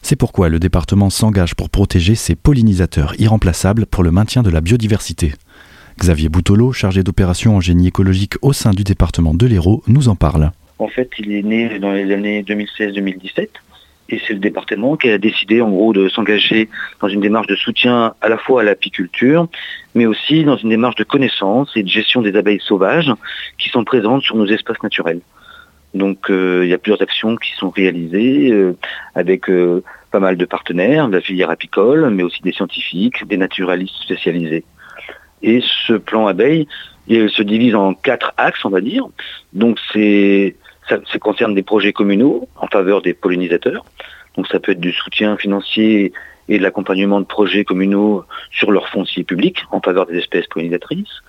C'est 0.04 0.16
pourquoi 0.16 0.50
le 0.50 0.60
département 0.60 1.10
s'engage 1.10 1.56
pour 1.56 1.72
protéger 1.72 2.14
ces 2.14 2.36
pollinisateurs 2.36 3.20
irremplaçables 3.20 3.88
pour 3.88 4.04
le 4.04 4.12
maintien 4.12 4.44
de 4.44 4.52
la 4.52 4.62
biodiversité. 4.62 5.34
Xavier 6.00 6.30
Boutolo, 6.30 6.72
chargé 6.72 7.02
d'opérations 7.02 7.56
en 7.56 7.60
génie 7.60 7.88
écologique 7.88 8.36
au 8.44 8.54
sein 8.54 8.72
du 8.72 8.84
département 8.84 9.34
de 9.34 9.48
l'Hérault, 9.48 9.82
nous 9.88 10.10
en 10.10 10.16
parle. 10.16 10.52
En 10.78 10.90
fait, 10.90 11.10
il 11.18 11.32
est 11.32 11.42
né 11.42 11.80
dans 11.80 11.92
les 11.92 12.14
années 12.14 12.44
2016-2017 12.44 13.48
et 14.10 14.22
c'est 14.26 14.34
le 14.34 14.40
département 14.40 14.98
qui 14.98 15.10
a 15.10 15.18
décidé 15.18 15.62
en 15.62 15.70
gros 15.70 15.94
de 15.94 16.10
s'engager 16.10 16.70
dans 17.02 17.08
une 17.08 17.22
démarche 17.22 17.48
de 17.48 17.56
soutien 17.56 18.14
à 18.22 18.30
la 18.30 18.38
fois 18.38 18.62
à 18.62 18.64
l'apiculture, 18.64 19.48
mais 19.96 20.06
aussi 20.06 20.44
dans 20.44 20.58
une 20.58 20.70
démarche 20.70 20.96
de 20.96 21.04
connaissance 21.04 21.72
et 21.76 21.84
de 21.84 21.90
gestion 21.90 22.22
des 22.22 22.36
abeilles 22.36 22.62
sauvages 22.62 23.12
qui 23.58 23.70
sont 23.70 23.84
présentes 23.84 24.22
sur 24.22 24.36
nos 24.36 24.46
espaces 24.46 24.82
naturels. 24.84 25.22
Donc 25.94 26.30
euh, 26.30 26.62
il 26.64 26.70
y 26.70 26.74
a 26.74 26.78
plusieurs 26.78 27.02
actions 27.02 27.36
qui 27.38 27.52
sont 27.54 27.70
réalisées 27.70 28.52
euh, 28.52 28.76
avec 29.16 29.50
euh, 29.50 29.82
pas 30.12 30.20
mal 30.20 30.38
de 30.38 30.46
partenaires, 30.46 31.08
de 31.08 31.14
la 31.14 31.22
filière 31.22 31.50
apicole, 31.50 32.10
mais 32.10 32.24
aussi 32.24 32.42
des 32.42 32.52
scientifiques, 32.52 33.26
des 33.28 33.38
naturalistes 33.38 33.96
spécialisés. 34.02 34.66
Et 35.42 35.64
ce 35.88 35.94
plan 35.94 36.28
abeille 36.28 36.68
il 37.08 37.30
se 37.30 37.44
divise 37.44 37.76
en 37.76 37.94
quatre 37.94 38.34
axes, 38.38 38.66
on 38.66 38.70
va 38.70 38.82
dire. 38.82 39.06
Donc 39.54 39.80
c'est 39.94 40.56
ça, 40.88 40.98
concerne 41.20 41.56
des 41.56 41.64
projets 41.64 41.94
communaux 41.94 42.48
en 42.56 42.68
faveur 42.68 43.02
des 43.02 43.14
pollinisateurs. 43.14 43.86
Donc 44.36 44.48
ça 44.48 44.60
peut 44.60 44.74
être 44.74 44.80
du 44.80 44.92
soutien 44.92 45.38
financier 45.38 46.14
et 46.48 46.58
de 46.58 46.64
l'accompagnement 46.64 47.20
de 47.20 47.26
projets 47.26 47.64
communaux 47.64 48.24
sur 48.52 48.72
leur 48.72 48.88
foncier 48.90 49.24
public 49.24 49.64
en 49.72 49.82
faveur 49.82 50.06
des 50.06 50.18
espèces 50.18 50.48
pollinisatrices. 50.48 51.22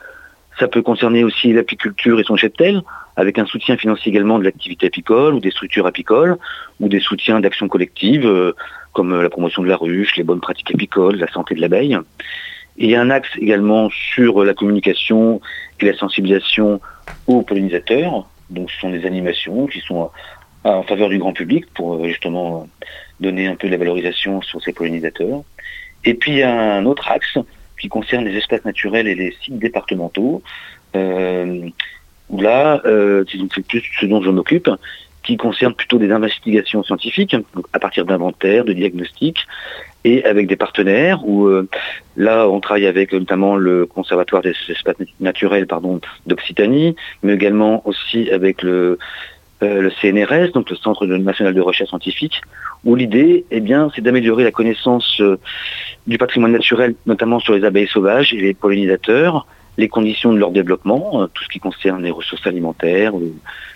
Ça 0.59 0.69
peut 0.69 0.83
concerner 0.83 1.23
aussi 1.23 1.53
l'apiculture 1.53 2.19
et 2.19 2.25
son 2.25 2.37
cheptel, 2.37 2.83
avec 3.17 3.39
un 3.39 3.47
soutien 3.47 3.77
financier 3.77 4.11
également 4.11 4.39
de 4.39 4.45
l'activité 4.45 4.87
apicole 4.87 5.35
ou 5.35 5.41
des 5.41 5.51
structures 5.51 5.87
apicoles, 5.87 6.37
ou 6.81 6.89
des 6.89 7.01
soutiens 7.01 7.41
d'actions 7.41 7.69
collectives, 7.69 8.27
euh, 8.27 8.55
comme 8.93 9.21
la 9.21 9.29
promotion 9.29 9.63
de 9.63 9.69
la 9.69 9.77
ruche, 9.77 10.17
les 10.17 10.25
bonnes 10.25 10.41
pratiques 10.41 10.75
apicoles, 10.75 11.17
la 11.17 11.31
santé 11.31 11.55
de 11.55 11.61
l'abeille. 11.61 11.99
Et 12.79 12.97
un 12.97 13.11
axe 13.11 13.29
également 13.39 13.91
sur 13.91 14.45
la 14.45 14.55
communication 14.55 15.41
et 15.81 15.87
la 15.87 15.97
sensibilisation 15.97 16.81
aux 17.27 17.43
pollinisateurs, 17.43 18.27
donc 18.50 18.71
ce 18.71 18.81
sont 18.81 18.91
des 18.91 19.07
animations 19.07 19.67
qui 19.67 19.81
sont 19.81 20.11
en 20.65 20.83
faveur 20.83 21.09
du 21.09 21.19
grand 21.19 21.33
public 21.33 21.67
pour 21.75 22.05
justement 22.07 22.69
donner 23.21 23.47
un 23.47 23.55
peu 23.55 23.69
de 23.69 23.73
la 23.73 23.79
valorisation 23.79 24.43
sur 24.43 24.62
ces 24.62 24.73
pollinisateurs. 24.73 25.43
Et 26.05 26.15
puis 26.15 26.33
il 26.33 26.38
y 26.38 26.43
a 26.43 26.53
un 26.53 26.85
autre 26.87 27.09
axe 27.09 27.38
qui 27.81 27.88
concerne 27.88 28.25
les 28.25 28.37
espaces 28.37 28.65
naturels 28.65 29.07
et 29.07 29.15
les 29.15 29.37
sites 29.43 29.59
départementaux, 29.59 30.43
euh, 30.95 31.69
où 32.31 32.41
là, 32.41 32.81
euh, 32.85 33.25
c'est 33.31 33.67
plus 33.67 33.83
ce 34.00 34.07
dont 34.07 34.23
je 34.23 34.31
m'occupe, 34.31 34.71
qui 35.26 35.37
concerne 35.37 35.75
plutôt 35.75 35.99
des 35.99 36.12
investigations 36.12 36.83
scientifiques, 36.85 37.37
à 37.73 37.78
partir 37.78 38.04
d'inventaires, 38.04 38.64
de 38.64 38.73
diagnostics, 38.73 39.47
et 40.04 40.25
avec 40.25 40.47
des 40.47 40.54
partenaires 40.54 41.26
où 41.26 41.47
euh, 41.47 41.68
là 42.16 42.49
on 42.49 42.61
travaille 42.61 42.87
avec 42.87 43.12
notamment 43.12 43.56
le 43.56 43.87
conservatoire 43.87 44.40
des 44.40 44.54
espaces 44.68 44.95
naturels 45.18 45.66
d'Occitanie, 46.26 46.95
mais 47.25 47.35
également 47.35 47.83
aussi 47.88 48.30
avec 48.30 48.62
le 48.62 48.99
euh, 49.62 49.90
CNRS, 50.00 50.52
donc 50.52 50.71
le 50.71 50.76
Centre 50.76 51.06
national 51.06 51.54
de 51.54 51.61
recherche 51.61 51.88
scientifique, 51.88 52.40
où 52.85 52.95
l'idée, 52.95 53.47
eh 53.50 53.61
bien, 53.61 53.90
c'est 53.95 54.02
d'améliorer 54.02 54.45
la 54.45 54.52
connaissance 54.52 55.21
euh, 55.21 55.38
du 56.06 56.18
patrimoine 56.18 56.52
naturel, 56.52 56.95
notamment 57.06 57.40
sur 57.40 57.54
les 57.54 57.64
abeilles 57.64 57.88
sauvages 57.88 58.33
et 58.33 58.40
les 58.40 58.54
pollinisateurs, 58.54 59.47
les 59.78 59.88
conditions 59.88 60.33
de 60.33 60.38
leur 60.38 60.50
développement, 60.50 61.23
euh, 61.23 61.26
tout 61.26 61.45
ce 61.45 61.49
qui 61.49 61.59
concerne 61.59 62.02
les 62.02 62.11
ressources 62.11 62.47
alimentaires, 62.47 63.12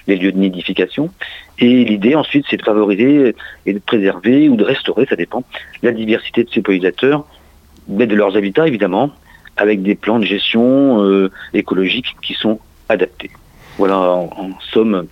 les 0.06 0.16
lieux 0.16 0.32
de 0.32 0.38
nidification. 0.38 1.10
Et 1.58 1.84
l'idée 1.84 2.14
ensuite, 2.14 2.46
c'est 2.48 2.56
de 2.56 2.62
favoriser 2.62 3.34
et 3.66 3.72
de 3.72 3.78
préserver 3.78 4.48
ou 4.48 4.56
de 4.56 4.64
restaurer, 4.64 5.06
ça 5.06 5.16
dépend, 5.16 5.44
la 5.82 5.92
diversité 5.92 6.44
de 6.44 6.50
ces 6.50 6.62
pollinisateurs, 6.62 7.26
mais 7.88 8.06
de 8.06 8.14
leurs 8.14 8.36
habitats 8.36 8.66
évidemment, 8.66 9.10
avec 9.56 9.82
des 9.82 9.94
plans 9.94 10.18
de 10.18 10.24
gestion 10.24 11.04
euh, 11.04 11.30
écologique 11.52 12.16
qui 12.22 12.34
sont 12.34 12.60
adaptés. 12.88 13.30
Voilà 13.78 13.98
en 13.98 14.50
somme 14.72 15.06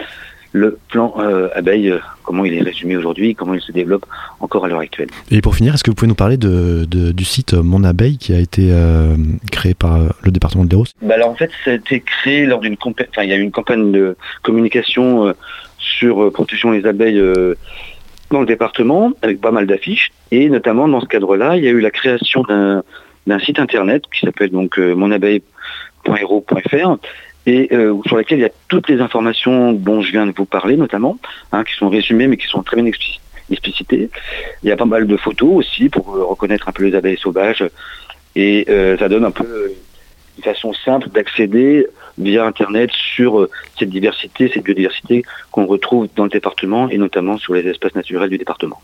le 0.52 0.78
plan 0.88 1.14
euh, 1.18 1.48
abeille, 1.54 1.90
euh, 1.90 1.98
comment 2.22 2.44
il 2.44 2.54
est 2.54 2.62
résumé 2.62 2.96
aujourd'hui, 2.96 3.34
comment 3.34 3.54
il 3.54 3.60
se 3.60 3.72
développe 3.72 4.06
encore 4.40 4.64
à 4.64 4.68
l'heure 4.68 4.80
actuelle. 4.80 5.08
Et 5.30 5.40
pour 5.40 5.54
finir, 5.54 5.74
est-ce 5.74 5.84
que 5.84 5.90
vous 5.90 5.94
pouvez 5.94 6.08
nous 6.08 6.14
parler 6.14 6.36
de, 6.36 6.86
du 6.86 7.24
site 7.24 7.54
Mon 7.54 7.84
Abeille 7.84 8.18
qui 8.18 8.32
a 8.32 8.38
été 8.38 8.72
créé 9.50 9.74
par 9.74 9.98
le 10.22 10.30
département 10.30 10.64
de 10.64 10.70
l'Hérault 10.70 10.84
bah 11.02 11.14
Alors 11.14 11.30
en 11.30 11.34
fait, 11.34 11.50
ça 11.64 11.72
a 11.72 11.74
été 11.74 12.00
créé 12.00 12.46
lors 12.46 12.60
d'une 12.60 12.76
campagne, 12.76 13.06
il 13.22 13.28
y 13.28 13.32
a 13.32 13.36
eu 13.36 13.42
une 13.42 13.50
campagne 13.50 13.92
de 13.92 14.16
communication 14.42 15.34
sur 15.78 16.32
protection 16.32 16.72
des 16.72 16.86
abeilles 16.86 17.22
dans 18.30 18.40
le 18.40 18.46
département 18.46 19.12
avec 19.22 19.40
pas 19.40 19.50
mal 19.50 19.66
d'affiches 19.66 20.12
et 20.30 20.48
notamment 20.48 20.88
dans 20.88 21.00
ce 21.00 21.06
cadre-là, 21.06 21.56
il 21.56 21.64
y 21.64 21.68
a 21.68 21.70
eu 21.70 21.80
la 21.80 21.90
création 21.90 22.42
d'un 22.42 23.38
site 23.40 23.58
internet 23.58 24.04
qui 24.12 24.20
s'appelle 24.20 24.50
donc 24.50 24.78
monabeille.hero.fr 24.78 26.96
et 27.48 27.68
euh, 27.72 27.96
sur 28.06 28.16
laquelle 28.16 28.40
il 28.40 28.42
y 28.42 28.44
a 28.44 28.50
toutes 28.68 28.88
les 28.88 29.00
informations 29.00 29.72
dont 29.72 30.02
je 30.02 30.12
viens 30.12 30.26
de 30.26 30.32
vous 30.36 30.44
parler 30.44 30.76
notamment, 30.76 31.18
hein, 31.52 31.64
qui 31.64 31.74
sont 31.74 31.88
résumées 31.88 32.28
mais 32.28 32.36
qui 32.36 32.46
sont 32.46 32.62
très 32.62 32.76
bien 32.76 32.90
explicitées. 33.50 34.10
Il 34.62 34.68
y 34.68 34.72
a 34.72 34.76
pas 34.76 34.84
mal 34.84 35.06
de 35.06 35.16
photos 35.16 35.50
aussi 35.54 35.88
pour 35.88 36.14
euh, 36.14 36.24
reconnaître 36.24 36.68
un 36.68 36.72
peu 36.72 36.84
les 36.84 36.94
abeilles 36.94 37.16
sauvages 37.16 37.64
et 38.36 38.66
euh, 38.68 38.98
ça 38.98 39.08
donne 39.08 39.24
un 39.24 39.30
peu 39.30 39.72
une 40.36 40.44
façon 40.44 40.74
simple 40.74 41.08
d'accéder 41.08 41.86
via 42.18 42.44
Internet 42.44 42.90
sur 42.92 43.48
cette 43.78 43.88
diversité, 43.88 44.50
cette 44.52 44.64
biodiversité 44.64 45.24
qu'on 45.50 45.66
retrouve 45.66 46.06
dans 46.16 46.24
le 46.24 46.30
département 46.30 46.90
et 46.90 46.98
notamment 46.98 47.38
sur 47.38 47.54
les 47.54 47.66
espaces 47.66 47.94
naturels 47.94 48.30
du 48.30 48.38
département. 48.38 48.80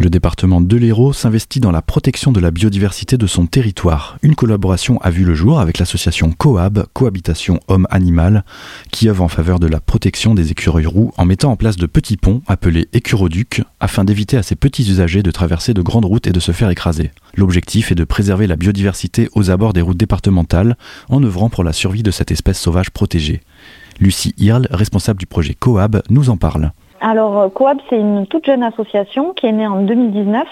Le 0.00 0.08
département 0.08 0.62
de 0.62 0.76
l'Hérault 0.78 1.12
s'investit 1.12 1.60
dans 1.60 1.72
la 1.72 1.82
protection 1.82 2.32
de 2.32 2.40
la 2.40 2.50
biodiversité 2.50 3.18
de 3.18 3.26
son 3.26 3.44
territoire. 3.44 4.16
Une 4.22 4.34
collaboration 4.34 4.98
a 5.02 5.10
vu 5.10 5.24
le 5.24 5.34
jour 5.34 5.60
avec 5.60 5.76
l'association 5.76 6.32
Coab, 6.32 6.86
Cohabitation 6.94 7.60
Homme-Animal, 7.68 8.46
qui 8.90 9.10
œuvre 9.10 9.22
en 9.22 9.28
faveur 9.28 9.58
de 9.58 9.66
la 9.66 9.78
protection 9.78 10.34
des 10.34 10.52
écureuils 10.52 10.86
roux 10.86 11.12
en 11.18 11.26
mettant 11.26 11.50
en 11.50 11.56
place 11.56 11.76
de 11.76 11.84
petits 11.84 12.16
ponts 12.16 12.40
appelés 12.46 12.88
écuroducs 12.94 13.60
afin 13.78 14.04
d'éviter 14.04 14.38
à 14.38 14.42
ces 14.42 14.56
petits 14.56 14.88
usagers 14.88 15.22
de 15.22 15.30
traverser 15.30 15.74
de 15.74 15.82
grandes 15.82 16.06
routes 16.06 16.26
et 16.26 16.32
de 16.32 16.40
se 16.40 16.52
faire 16.52 16.70
écraser. 16.70 17.10
L'objectif 17.36 17.92
est 17.92 17.94
de 17.94 18.04
préserver 18.04 18.46
la 18.46 18.56
biodiversité 18.56 19.28
aux 19.34 19.50
abords 19.50 19.74
des 19.74 19.82
routes 19.82 19.98
départementales 19.98 20.78
en 21.10 21.22
œuvrant 21.22 21.50
pour 21.50 21.62
la 21.62 21.74
survie 21.74 22.02
de 22.02 22.10
cette 22.10 22.30
espèce 22.30 22.58
sauvage 22.58 22.88
protégée. 22.90 23.42
Lucie 24.00 24.34
Hirl, 24.38 24.66
responsable 24.70 25.20
du 25.20 25.26
projet 25.26 25.52
Coab, 25.52 26.00
nous 26.08 26.30
en 26.30 26.38
parle. 26.38 26.72
Alors 27.00 27.38
euh, 27.38 27.48
Coab, 27.48 27.78
c'est 27.88 27.98
une 27.98 28.26
toute 28.26 28.44
jeune 28.44 28.62
association 28.62 29.32
qui 29.32 29.46
est 29.46 29.52
née 29.52 29.66
en 29.66 29.82
2019 29.82 30.46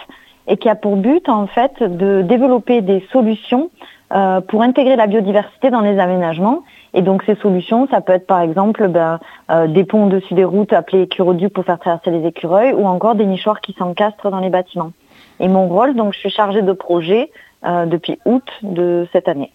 et 0.46 0.56
qui 0.56 0.68
a 0.70 0.74
pour 0.74 0.96
but 0.96 1.28
en 1.28 1.46
fait 1.46 1.82
de 1.82 2.22
développer 2.22 2.80
des 2.80 3.06
solutions 3.12 3.70
euh, 4.14 4.40
pour 4.40 4.62
intégrer 4.62 4.96
la 4.96 5.06
biodiversité 5.06 5.68
dans 5.68 5.82
les 5.82 5.98
aménagements. 5.98 6.64
Et 6.94 7.02
donc 7.02 7.22
ces 7.24 7.34
solutions, 7.34 7.86
ça 7.90 8.00
peut 8.00 8.14
être 8.14 8.26
par 8.26 8.40
exemple 8.40 8.88
ben, 8.88 9.20
euh, 9.50 9.66
des 9.66 9.84
ponts 9.84 10.06
au-dessus 10.06 10.32
des 10.32 10.44
routes 10.44 10.72
appelés 10.72 11.02
écuroducs 11.02 11.52
pour 11.52 11.66
faire 11.66 11.78
traverser 11.78 12.10
les 12.10 12.26
écureuils 12.26 12.72
ou 12.72 12.86
encore 12.86 13.14
des 13.14 13.26
nichoirs 13.26 13.60
qui 13.60 13.74
s'encastrent 13.74 14.30
dans 14.30 14.40
les 14.40 14.50
bâtiments. 14.50 14.92
Et 15.40 15.48
mon 15.48 15.68
rôle, 15.68 15.94
donc 15.94 16.14
je 16.14 16.18
suis 16.18 16.30
chargée 16.30 16.62
de 16.62 16.72
projet 16.72 17.30
depuis 17.62 18.18
août 18.24 18.44
de 18.62 19.06
cette 19.12 19.28
année. 19.28 19.50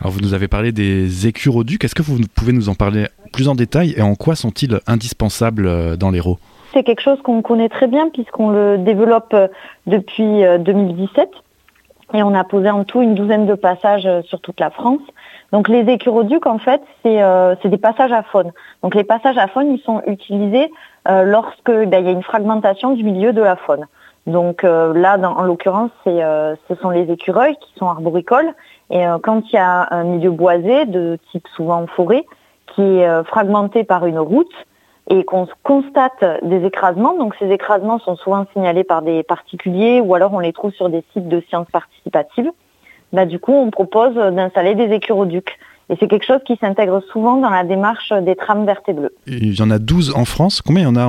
Alors 0.00 0.14
vous 0.14 0.20
nous 0.20 0.32
avez 0.32 0.48
parlé 0.48 0.72
des 0.72 1.26
écuroducs, 1.26 1.84
est-ce 1.84 1.94
que 1.94 2.00
vous 2.00 2.16
pouvez 2.34 2.54
nous 2.54 2.70
en 2.70 2.74
parler 2.74 3.08
plus 3.34 3.48
en 3.48 3.54
détail 3.54 3.92
et 3.98 4.02
en 4.02 4.14
quoi 4.14 4.34
sont-ils 4.34 4.80
indispensables 4.86 5.66
euh, 5.66 5.96
dans 5.96 6.10
l'Hérault 6.10 6.38
C'est 6.72 6.84
quelque 6.84 7.02
chose 7.02 7.20
qu'on 7.22 7.42
connaît 7.42 7.68
très 7.68 7.86
bien 7.86 8.08
puisqu'on 8.08 8.48
le 8.48 8.78
développe 8.78 9.34
euh, 9.34 9.48
depuis 9.86 10.42
2017 10.60 11.28
euh, 12.14 12.16
et 12.16 12.22
on 12.22 12.34
a 12.34 12.44
posé 12.44 12.70
en 12.70 12.84
tout 12.84 13.02
une 13.02 13.14
douzaine 13.14 13.44
de 13.46 13.54
passages 13.54 14.08
sur 14.22 14.40
toute 14.40 14.58
la 14.58 14.70
France. 14.70 15.02
Donc 15.52 15.68
les 15.68 15.80
écuroducs, 15.80 16.46
en 16.46 16.58
fait, 16.58 16.80
c'est 17.04 17.68
des 17.68 17.78
passages 17.78 18.10
à 18.10 18.22
faune. 18.22 18.50
Donc 18.82 18.96
les 18.96 19.04
passages 19.04 19.38
à 19.38 19.46
faune, 19.46 19.72
ils 19.72 19.80
sont 19.80 20.02
utilisés 20.08 20.72
lorsque 21.06 21.70
ben, 21.70 22.00
il 22.00 22.06
y 22.06 22.08
a 22.08 22.10
une 22.10 22.24
fragmentation 22.24 22.94
du 22.94 23.04
milieu 23.04 23.32
de 23.32 23.40
la 23.40 23.54
faune. 23.54 23.86
Donc 24.26 24.64
là, 24.64 25.18
en 25.22 25.42
l'occurrence, 25.42 25.92
ce 26.04 26.74
sont 26.82 26.90
les 26.90 27.08
écureuils 27.12 27.54
qui 27.60 27.78
sont 27.78 27.86
arboricoles. 27.86 28.54
Et 28.90 29.04
quand 29.22 29.42
il 29.52 29.54
y 29.54 29.58
a 29.58 29.86
un 29.92 30.04
milieu 30.04 30.30
boisé, 30.30 30.84
de 30.84 31.18
type 31.30 31.46
souvent 31.54 31.86
forêt, 31.86 32.24
qui 32.74 32.82
est 32.82 33.06
euh, 33.06 33.24
fragmenté 33.24 33.84
par 33.84 34.06
une 34.06 34.18
route 34.18 34.52
et 35.08 35.24
qu'on 35.24 35.48
constate 35.62 36.24
des 36.42 36.64
écrasements. 36.64 37.16
Donc 37.16 37.34
ces 37.38 37.50
écrasements 37.50 37.98
sont 37.98 38.16
souvent 38.16 38.46
signalés 38.52 38.84
par 38.84 39.02
des 39.02 39.22
particuliers 39.22 40.00
ou 40.00 40.14
alors 40.14 40.32
on 40.32 40.38
les 40.38 40.52
trouve 40.52 40.72
sur 40.72 40.88
des 40.88 41.02
sites 41.12 41.28
de 41.28 41.42
sciences 41.48 41.70
participatives. 41.72 42.50
Bah, 43.12 43.26
du 43.26 43.40
coup, 43.40 43.52
on 43.52 43.70
propose 43.70 44.14
d'installer 44.14 44.76
des 44.76 44.94
écuroducs. 44.94 45.58
Et 45.88 45.96
c'est 45.98 46.06
quelque 46.06 46.24
chose 46.24 46.38
qui 46.46 46.56
s'intègre 46.56 47.02
souvent 47.10 47.36
dans 47.38 47.50
la 47.50 47.64
démarche 47.64 48.12
des 48.12 48.36
trams 48.36 48.64
vertes 48.64 48.88
et 48.88 48.92
bleues. 48.92 49.12
Il 49.26 49.58
y 49.58 49.62
en 49.62 49.72
a 49.72 49.80
12 49.80 50.14
en 50.14 50.24
France. 50.24 50.62
Combien 50.62 50.84
il 50.84 50.86
y 50.86 50.88
en 50.88 50.94
a 50.94 51.06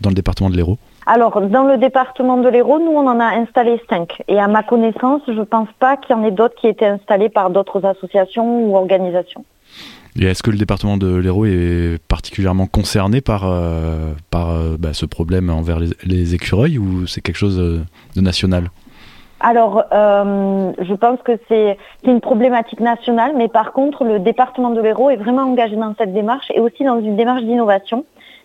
dans 0.00 0.10
le 0.10 0.14
département 0.14 0.48
de 0.48 0.56
l'Hérault? 0.56 0.78
Alors, 1.06 1.40
dans 1.40 1.64
le 1.64 1.78
département 1.78 2.36
de 2.36 2.48
l'Hérault, 2.48 2.78
nous, 2.78 2.92
on 2.92 3.06
en 3.08 3.18
a 3.18 3.36
installé 3.36 3.80
5. 3.90 4.22
Et 4.28 4.38
à 4.38 4.46
ma 4.46 4.62
connaissance, 4.62 5.22
je 5.26 5.32
ne 5.32 5.44
pense 5.44 5.68
pas 5.80 5.96
qu'il 5.96 6.14
y 6.14 6.18
en 6.18 6.24
ait 6.24 6.30
d'autres 6.30 6.54
qui 6.54 6.68
aient 6.68 6.70
été 6.70 6.86
installés 6.86 7.28
par 7.28 7.50
d'autres 7.50 7.84
associations 7.84 8.64
ou 8.64 8.76
organisations. 8.76 9.44
Et 10.20 10.26
est-ce 10.26 10.42
que 10.42 10.50
le 10.50 10.58
département 10.58 10.98
de 10.98 11.16
l'Hérault 11.16 11.46
est 11.46 11.98
particulièrement 12.06 12.66
concerné 12.66 13.20
par, 13.20 13.44
euh, 13.46 14.12
par 14.30 14.50
euh, 14.50 14.76
bah, 14.78 14.92
ce 14.92 15.06
problème 15.06 15.48
envers 15.50 15.78
les, 15.80 16.34
écureuils 16.34 16.78
ou 16.78 17.06
c'est 17.06 17.22
quelque 17.22 17.36
chose 17.36 17.58
euh, 17.58 17.80
de 18.14 18.20
national? 18.20 18.70
Alors, 19.44 19.82
je 19.90 20.94
pense 20.94 21.18
que 21.24 21.32
c'est 21.48 21.76
une 22.04 22.20
problématique 22.20 22.78
nationale, 22.78 23.32
mais 23.36 23.48
par 23.48 23.72
contre, 23.72 24.04
le 24.04 24.20
département 24.20 24.70
de 24.70 24.80
l'Hérault 24.80 25.10
est 25.10 25.16
vraiment 25.16 25.42
engagé 25.42 25.74
dans 25.74 25.96
cette 25.98 26.14
démarche 26.14 26.46
et 26.54 26.60
aussi 26.60 26.84
dans 26.84 27.00
une 27.00 27.16
démarche 27.16 27.42
d'innovation, 27.42 28.04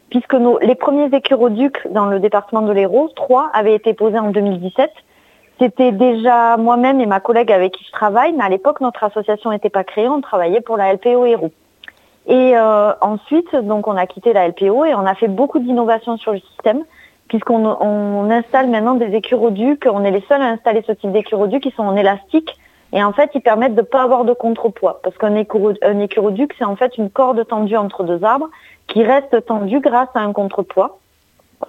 puisque 0.09 0.35
les 0.61 0.75
premiers 0.75 1.15
écuroducs 1.15 1.87
dans 1.91 2.05
le 2.05 2.19
département 2.19 2.61
de 2.61 2.71
l'Hérault, 2.71 3.09
trois, 3.15 3.49
avaient 3.53 3.75
été 3.75 3.93
posés 3.93 4.19
en 4.19 4.31
2017. 4.31 4.91
C'était 5.59 5.91
déjà 5.91 6.55
moi-même 6.57 7.01
et 7.01 7.05
ma 7.05 7.19
collègue 7.19 7.51
avec 7.51 7.73
qui 7.73 7.83
je 7.83 7.91
travaille, 7.91 8.33
mais 8.33 8.43
à 8.43 8.49
l'époque, 8.49 8.79
notre 8.79 9.03
association 9.03 9.49
n'était 9.49 9.69
pas 9.69 9.83
créée, 9.83 10.07
on 10.07 10.21
travaillait 10.21 10.61
pour 10.61 10.77
la 10.77 10.93
LPO 10.93 11.25
Hérault. 11.25 11.51
Et 12.27 12.57
euh, 12.57 12.91
ensuite, 13.01 13.47
on 13.53 13.95
a 13.95 14.05
quitté 14.05 14.33
la 14.33 14.47
LPO 14.47 14.85
et 14.85 14.93
on 14.93 15.05
a 15.05 15.15
fait 15.15 15.29
beaucoup 15.29 15.59
d'innovations 15.59 16.17
sur 16.17 16.33
le 16.33 16.39
système, 16.39 16.83
puisqu'on 17.29 17.65
on 17.65 18.29
installe 18.29 18.69
maintenant 18.69 18.95
des 18.95 19.15
écuroducs. 19.15 19.87
On 19.89 20.03
est 20.03 20.11
les 20.11 20.23
seuls 20.27 20.41
à 20.41 20.47
installer 20.47 20.83
ce 20.85 20.91
type 20.91 21.11
d'écuroducs 21.11 21.63
qui 21.63 21.71
sont 21.71 21.83
en 21.83 21.95
élastique. 21.95 22.57
Et 22.93 23.04
en 23.04 23.12
fait, 23.12 23.32
ils 23.34 23.41
permettent 23.41 23.76
de 23.76 23.82
ne 23.82 23.86
pas 23.86 24.04
avoir 24.04 24.23
de 24.23 24.34
contrepoids. 24.34 25.00
Parce 25.04 25.17
qu'un 25.17 25.36
écuroduc, 25.36 26.54
c'est 26.58 26.65
en 26.65 26.76
fait 26.76 26.97
une 26.97 27.10
corde 27.10 27.45
tendue 27.47 27.76
entre 27.76 28.04
deux 28.04 28.23
arbres 28.23 28.50
qui 28.88 29.04
reste 29.04 29.45
tendue 29.45 29.80
grâce 29.80 30.10
à 30.13 30.19
un 30.19 30.32
contrepoids. 30.32 31.00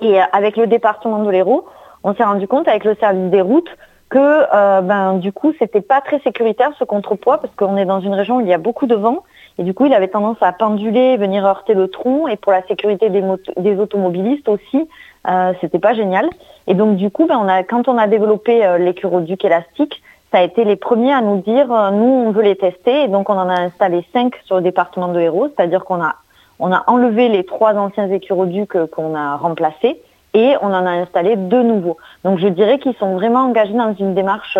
Et 0.00 0.20
euh, 0.20 0.24
avec 0.32 0.56
le 0.56 0.66
département 0.66 1.22
de 1.24 1.30
l'Hérault, 1.30 1.66
on 2.04 2.14
s'est 2.14 2.24
rendu 2.24 2.46
compte 2.46 2.68
avec 2.68 2.84
le 2.84 2.94
service 2.96 3.30
des 3.30 3.40
routes 3.40 3.70
que 4.10 4.18
euh, 4.18 4.80
ben, 4.80 5.14
du 5.14 5.32
coup, 5.32 5.52
c'était 5.58 5.80
pas 5.80 6.00
très 6.00 6.20
sécuritaire 6.20 6.70
ce 6.78 6.84
contrepoids 6.84 7.38
parce 7.38 7.54
qu'on 7.56 7.76
est 7.76 7.84
dans 7.84 8.00
une 8.00 8.14
région 8.14 8.36
où 8.36 8.40
il 8.40 8.46
y 8.46 8.54
a 8.54 8.58
beaucoup 8.58 8.86
de 8.86 8.94
vent 8.94 9.24
et 9.58 9.64
du 9.64 9.74
coup, 9.74 9.86
il 9.86 9.92
avait 9.92 10.08
tendance 10.08 10.36
à 10.40 10.52
penduler, 10.52 11.16
venir 11.16 11.44
heurter 11.44 11.74
le 11.74 11.88
tronc. 11.88 12.28
Et 12.28 12.36
pour 12.36 12.52
la 12.52 12.62
sécurité 12.66 13.10
des, 13.10 13.76
automobilistes 13.76 14.48
aussi, 14.48 14.88
euh, 15.28 15.52
c'était 15.60 15.80
pas 15.80 15.94
génial. 15.94 16.30
Et 16.68 16.74
donc, 16.74 16.96
du 16.96 17.10
coup, 17.10 17.26
ben, 17.26 17.44
quand 17.68 17.88
on 17.88 17.98
a 17.98 18.06
développé 18.06 18.64
euh, 18.64 18.78
l'écuroduc 18.78 19.44
élastique, 19.44 20.00
ça 20.30 20.38
a 20.38 20.42
été 20.42 20.64
les 20.64 20.76
premiers 20.76 21.12
à 21.12 21.22
nous 21.22 21.40
dire, 21.40 21.72
euh, 21.72 21.90
nous, 21.90 22.04
on 22.04 22.30
veut 22.32 22.42
les 22.42 22.56
tester. 22.56 23.04
Et 23.04 23.08
donc, 23.08 23.30
on 23.30 23.38
en 23.38 23.48
a 23.48 23.60
installé 23.60 24.04
cinq 24.12 24.34
sur 24.44 24.56
le 24.56 24.62
département 24.62 25.08
de 25.08 25.20
Hérault. 25.20 25.48
C'est-à-dire 25.54 25.84
qu'on 25.84 26.02
a, 26.02 26.16
enlevé 26.58 27.28
les 27.28 27.44
trois 27.44 27.74
anciens 27.74 28.10
écuroducs 28.10 28.76
euh, 28.76 28.86
qu'on 28.86 29.14
a 29.14 29.36
remplacés 29.36 30.00
et 30.34 30.54
on 30.60 30.66
en 30.66 30.84
a 30.84 30.90
installé 30.90 31.36
deux 31.36 31.62
nouveaux. 31.62 31.96
Donc, 32.24 32.38
je 32.38 32.48
dirais 32.48 32.78
qu'ils 32.78 32.94
sont 32.96 33.14
vraiment 33.14 33.40
engagés 33.40 33.72
dans 33.72 33.94
une 33.94 34.14
démarche 34.14 34.58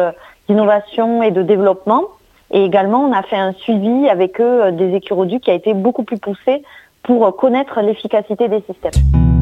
d'innovation 0.48 1.22
et 1.22 1.30
de 1.30 1.42
développement. 1.42 2.04
Et 2.50 2.64
également, 2.64 3.00
on 3.00 3.12
a 3.12 3.22
fait 3.22 3.36
un 3.36 3.52
suivi 3.52 4.08
avec 4.08 4.40
eux 4.40 4.62
euh, 4.62 4.70
des 4.70 4.94
écuroducs 4.94 5.42
qui 5.42 5.50
a 5.50 5.54
été 5.54 5.74
beaucoup 5.74 6.02
plus 6.02 6.18
poussé 6.18 6.62
pour 7.02 7.36
connaître 7.36 7.80
l'efficacité 7.80 8.48
des 8.48 8.62
systèmes. 8.62 9.37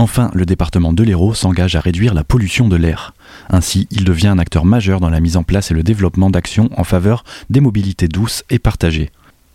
Enfin, 0.00 0.30
le 0.32 0.46
département 0.46 0.94
de 0.94 1.02
l'Hérault 1.02 1.34
s'engage 1.34 1.76
à 1.76 1.80
réduire 1.80 2.14
la 2.14 2.24
pollution 2.24 2.68
de 2.68 2.76
l'air. 2.76 3.12
Ainsi, 3.50 3.86
il 3.90 4.04
devient 4.04 4.28
un 4.28 4.38
acteur 4.38 4.64
majeur 4.64 4.98
dans 4.98 5.10
la 5.10 5.20
mise 5.20 5.36
en 5.36 5.42
place 5.42 5.70
et 5.70 5.74
le 5.74 5.82
développement 5.82 6.30
d'actions 6.30 6.70
en 6.78 6.84
faveur 6.84 7.22
des 7.50 7.60
mobilités 7.60 8.08
douces 8.08 8.42
et 8.48 8.58
partagées. 8.58 9.10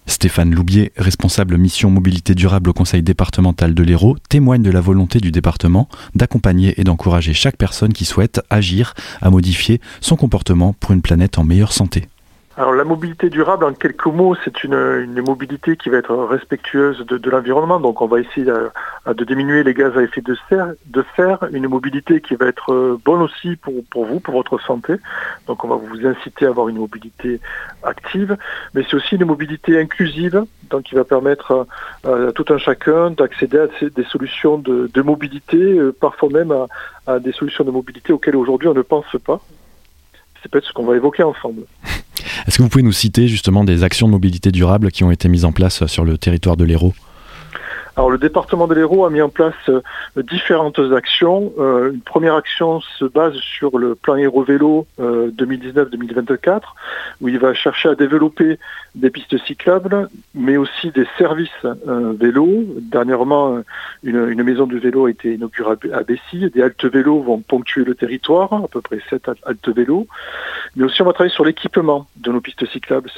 Stéphane 0.06 0.54
Loubier, 0.54 0.92
responsable 0.98 1.58
mission 1.58 1.90
mobilité 1.90 2.36
durable 2.36 2.70
au 2.70 2.74
conseil 2.74 3.02
départemental 3.02 3.74
de 3.74 3.82
l'Hérault, 3.82 4.18
témoigne 4.30 4.62
de 4.62 4.70
la 4.70 4.82
volonté 4.82 5.20
du 5.20 5.32
département 5.32 5.90
d'accompagner 6.14 6.80
et 6.80 6.84
d'encourager 6.84 7.34
chaque 7.34 7.58
personne 7.58 7.92
qui 7.92 8.06
souhaite 8.06 8.40
agir 8.52 8.94
à 9.24 9.32
modifier 9.32 9.82
son 10.00 10.16
comportement 10.16 10.74
pour 10.80 10.92
une 10.92 11.02
planète 11.02 11.40
en 11.40 11.44
meilleure 11.44 11.74
santé. 11.74 12.08
Alors 12.58 12.74
la 12.74 12.86
mobilité 12.86 13.30
durable, 13.30 13.66
en 13.66 13.74
quelques 13.74 14.06
mots, 14.06 14.34
c'est 14.46 14.64
une, 14.64 15.22
mobilité 15.22 15.76
qui 15.76 15.90
va 15.90 15.98
être 15.98 16.16
respectueuse 16.16 17.06
de, 17.06 17.30
l'environnement. 17.30 17.82
Donc 17.82 18.02
on 18.02 18.08
va 18.08 18.22
essayer 18.22 18.46
de, 18.46 19.24
diminuer 19.26 19.64
les 19.64 19.74
gaz 19.74 19.98
à 19.98 20.04
effet 20.04 20.22
de 20.22 20.38
serre, 20.48 20.74
de 20.86 21.04
une 21.52 21.68
mobilité 21.68 22.22
qui 22.22 22.36
va 22.36 22.46
être 22.46 22.72
euh, 22.72 22.98
bonne 23.04 23.22
aussi 23.22 23.58
pour, 23.58 24.06
vous, 24.06 24.22
pour 24.22 24.34
votre 24.36 24.58
santé. 24.62 24.94
Donc 25.48 25.66
on 25.66 25.68
va 25.68 25.76
vous 25.76 26.08
inciter 26.08 26.46
à 26.46 26.50
avoir 26.50 26.70
une 26.70 26.78
mobilité 26.78 27.42
active, 27.84 28.38
mais 28.74 28.84
c'est 28.90 28.96
aussi 28.96 29.16
une 29.16 29.26
mobilité 29.26 29.78
inclusive, 29.78 30.46
donc 30.70 30.84
qui 30.84 30.96
va 30.96 31.04
permettre 31.04 31.68
à, 32.06 32.32
tout 32.32 32.46
un 32.50 32.58
chacun 32.58 33.12
d'accéder 33.12 33.60
à 33.60 33.68
des 33.90 34.04
solutions 34.06 34.58
de, 34.58 35.02
mobilité, 35.02 35.58
euh, 35.58 35.92
parfois 35.92 36.30
même 36.30 36.54
à 37.06 37.20
des 37.20 37.34
solutions 37.34 37.66
de 37.66 37.72
mobilité 37.72 38.14
auxquelles 38.14 38.38
aujourd'hui 38.38 38.70
on 38.70 38.74
ne 38.74 38.82
pense 38.82 39.06
pas. 39.26 39.42
C'est 40.46 40.52
peut-être 40.52 40.68
ce 40.68 40.74
qu'on 40.74 40.86
va 40.86 40.96
évoquer 40.96 41.24
ensemble. 41.24 41.64
Est-ce 42.46 42.58
que 42.58 42.62
vous 42.62 42.70
pouvez 42.70 42.84
nous 42.84 42.92
citer 42.92 43.28
justement 43.28 43.64
des 43.64 43.84
actions 43.84 44.06
de 44.06 44.12
mobilité 44.12 44.52
durable 44.52 44.92
qui 44.92 45.04
ont 45.04 45.10
été 45.10 45.28
mises 45.28 45.44
en 45.44 45.52
place 45.52 45.88
sur 45.88 46.06
le 46.06 46.20
territoire 46.20 46.56
de 46.56 46.64
l'Hérault? 46.64 46.94
Alors 47.98 48.10
le 48.10 48.18
département 48.18 48.68
de 48.68 48.74
l'Hérault 48.74 49.06
a 49.06 49.10
mis 49.10 49.22
en 49.22 49.30
place 49.30 49.54
euh, 49.70 49.82
différentes 50.18 50.80
actions. 50.80 51.54
Euh, 51.58 51.94
une 51.94 52.02
première 52.02 52.36
action 52.36 52.82
se 52.82 53.06
base 53.06 53.36
sur 53.38 53.78
le 53.78 53.96
plan 53.96 54.18
Hérault 54.18 54.44
Vélo 54.44 54.86
2019-2024, 55.00 56.50
euh, 56.50 56.60
où 57.22 57.30
il 57.30 57.40
va 57.40 57.54
chercher 57.54 57.90
à 57.90 57.96
développer 57.96 58.60
des 58.96 59.10
pistes 59.10 59.38
cyclables, 59.46 60.10
mais 60.34 60.58
aussi 60.58 60.92
des 60.92 61.08
services 61.18 61.50
vélo. 61.86 62.66
Dernièrement, 62.82 63.62
une, 64.04 64.44
maison 64.44 64.68
de 64.68 64.78
vélo 64.78 65.06
a 65.06 65.10
été 65.10 65.34
inaugurée 65.34 65.76
à 65.94 66.04
Bessy. 66.04 66.50
Des 66.54 66.62
haltes 66.62 66.86
vélos 66.86 67.22
vont 67.22 67.40
ponctuer 67.40 67.84
le 67.84 67.96
territoire, 67.96 68.54
à 68.54 68.68
peu 68.68 68.82
près 68.82 69.00
7 69.10 69.30
haltes 69.46 69.70
vélos. 69.70 70.08
Mais 70.76 70.84
aussi 70.84 71.02
on 71.02 71.06
va 71.06 71.14
travailler 71.14 71.34
sur 71.34 71.46
l'équipement 71.46 72.08
de 72.18 72.32
nos 72.32 72.42
pistes 72.42 72.66
cyclables, 72.68 73.10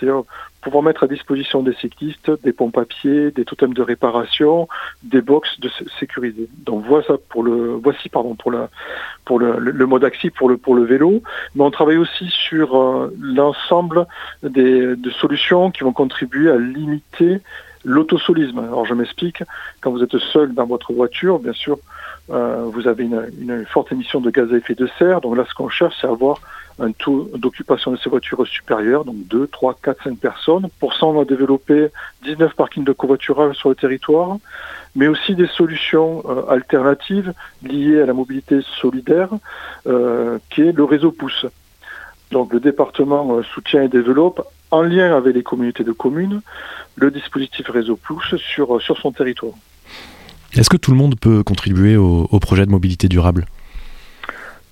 pouvoir 0.67 0.84
mettre 0.84 1.03
à 1.06 1.08
disposition 1.08 1.63
des 1.63 1.73
cyclistes 1.75 2.30
des 2.43 2.51
pompes 2.51 2.77
à 2.77 2.84
pied, 2.84 3.32
des 3.32 3.45
totems 3.45 3.73
de 3.73 3.82
réparation, 3.82 4.67
des 5.01 5.21
box 5.21 5.62
de 5.62 5.69
sécurité. 5.97 6.49
Donc 6.65 6.84
voici 6.86 7.08
pour 7.30 7.41
le 7.41 7.80
voici 7.82 8.10
pardon 8.10 8.36
pour 8.36 8.51
la 8.51 8.69
pour 9.23 9.39
le, 9.39 9.60
le, 9.60 9.86
mode 9.86 10.03
axi 10.03 10.30
pour 10.30 10.49
le 10.49 10.58
pour 10.58 10.75
le 10.75 10.84
vélo, 10.84 11.23
mais 11.56 11.63
on 11.63 11.71
travaille 11.71 11.95
aussi 11.95 12.27
sur 12.27 12.77
euh, 12.77 13.15
l'ensemble 13.21 14.08
des 14.43 14.97
de 14.97 15.10
solutions 15.10 15.71
qui 15.71 15.86
vont 15.86 15.93
contribuer 15.93 16.51
à 16.51 16.58
limiter 16.58 17.39
l'autosolisme. 17.86 18.60
Alors 18.60 18.86
je 18.86 18.93
m'explique, 18.93 19.43
quand 19.80 19.91
vous 19.91 20.03
êtes 20.03 20.17
seul 20.17 20.53
dans 20.53 20.65
votre 20.65 20.91
voiture, 20.91 21.39
bien 21.39 21.53
sûr, 21.53 21.77
euh, 22.30 22.65
vous 22.65 22.89
avez 22.89 23.06
une, 23.06 23.25
une, 23.39 23.65
forte 23.65 23.93
émission 23.93 24.19
de 24.19 24.30
gaz 24.32 24.51
à 24.51 24.58
effet 24.58 24.75
de 24.75 24.89
serre. 24.99 25.21
Donc 25.21 25.38
là, 25.38 25.45
ce 25.47 25.53
qu'on 25.53 25.69
cherche, 25.69 25.95
c'est 26.01 26.08
avoir 26.08 26.41
un 26.79 26.91
taux 26.91 27.29
d'occupation 27.35 27.91
de 27.91 27.97
ces 27.97 28.09
voitures 28.09 28.45
supérieur, 28.47 29.03
donc 29.03 29.15
2, 29.27 29.47
3, 29.47 29.79
4, 29.81 30.03
5 30.03 30.19
personnes. 30.19 30.67
Pour 30.79 30.93
ça, 30.93 31.05
on 31.05 31.19
a 31.19 31.25
développé 31.25 31.89
19 32.23 32.53
parkings 32.55 32.83
de 32.83 32.91
covoiturage 32.91 33.55
sur 33.55 33.69
le 33.69 33.75
territoire, 33.75 34.37
mais 34.95 35.07
aussi 35.07 35.35
des 35.35 35.47
solutions 35.47 36.23
euh, 36.27 36.49
alternatives 36.49 37.33
liées 37.63 38.01
à 38.01 38.05
la 38.05 38.13
mobilité 38.13 38.59
solidaire, 38.79 39.29
euh, 39.87 40.37
qui 40.49 40.61
est 40.61 40.71
le 40.71 40.83
réseau 40.83 41.11
Pouce. 41.11 41.45
Donc 42.31 42.53
le 42.53 42.59
département 42.59 43.37
euh, 43.37 43.43
soutient 43.43 43.81
et 43.81 43.87
développe, 43.87 44.45
en 44.69 44.81
lien 44.81 45.15
avec 45.15 45.33
les 45.33 45.43
communautés 45.43 45.83
de 45.83 45.93
communes, 45.93 46.41
le 46.95 47.09
dispositif 47.09 47.69
réseau 47.69 47.95
Pouce 47.95 48.35
sur, 48.37 48.81
sur 48.81 48.97
son 48.97 49.11
territoire. 49.11 49.53
Est-ce 50.53 50.69
que 50.69 50.77
tout 50.77 50.91
le 50.91 50.97
monde 50.97 51.15
peut 51.19 51.43
contribuer 51.43 51.97
au 51.97 52.39
projet 52.39 52.65
de 52.65 52.71
mobilité 52.71 53.07
durable? 53.07 53.45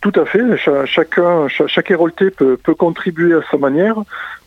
Tout 0.05 0.19
à 0.19 0.25
fait. 0.25 0.43
chacun, 0.85 1.47
chaque, 1.47 1.89
hérolté 1.89 2.29
peut, 2.29 2.57
contribuer 2.77 3.33
à 3.33 3.41
sa 3.49 3.57
manière. 3.57 3.97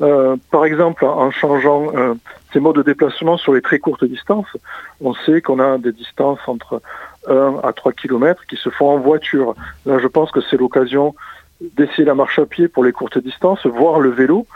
Euh, 0.00 0.36
par 0.52 0.64
exemple, 0.64 1.04
en 1.04 1.32
changeant 1.32 1.92
euh, 1.96 2.14
ses 2.52 2.60
modes 2.60 2.76
de 2.76 2.82
déplacement 2.82 3.36
sur 3.36 3.54
les 3.54 3.60
très 3.60 3.80
courtes 3.80 4.04
distances. 4.04 4.56
On 5.00 5.14
sait 5.14 5.40
qu'on 5.40 5.58
a 5.58 5.78
des 5.78 5.90
distances 5.90 6.38
entre 6.46 6.80
1 7.26 7.56
à 7.64 7.72
3 7.72 7.92
km 7.92 8.44
qui 8.46 8.54
se 8.54 8.70
font 8.70 8.90
en 8.90 8.98
voiture. 8.98 9.56
Là, 9.84 9.98
je 9.98 10.06
pense 10.06 10.30
que 10.30 10.40
c'est 10.48 10.56
l'occasion 10.56 11.16
d'essayer 11.60 12.04
la 12.04 12.14
marche 12.14 12.38
à 12.38 12.46
pied 12.46 12.68
pour 12.68 12.84
les 12.84 12.92
courtes 12.92 13.18
distances, 13.18 13.66
voire 13.66 13.98
le 13.98 14.10
vélo, 14.10 14.46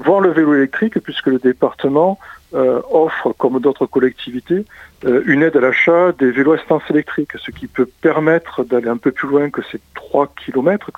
voir 0.00 0.20
le 0.20 0.30
vélo 0.30 0.54
électrique, 0.54 0.98
puisque 1.00 1.26
le 1.26 1.38
département 1.38 2.18
euh, 2.54 2.80
offre, 2.90 3.32
comme 3.38 3.60
d'autres 3.60 3.86
collectivités, 3.86 4.64
euh, 5.04 5.22
une 5.26 5.42
aide 5.42 5.56
à 5.56 5.60
l'achat 5.60 6.12
des 6.12 6.30
vélos 6.30 6.54
assistance 6.54 6.82
électriques, 6.90 7.32
ce 7.38 7.50
qui 7.50 7.66
peut 7.66 7.88
permettre 8.00 8.64
d'aller 8.64 8.88
un 8.88 8.96
peu 8.96 9.12
plus 9.12 9.28
loin 9.28 9.50
que 9.50 9.62
ces 9.70 9.80
3 9.94 10.32
km 10.44 10.90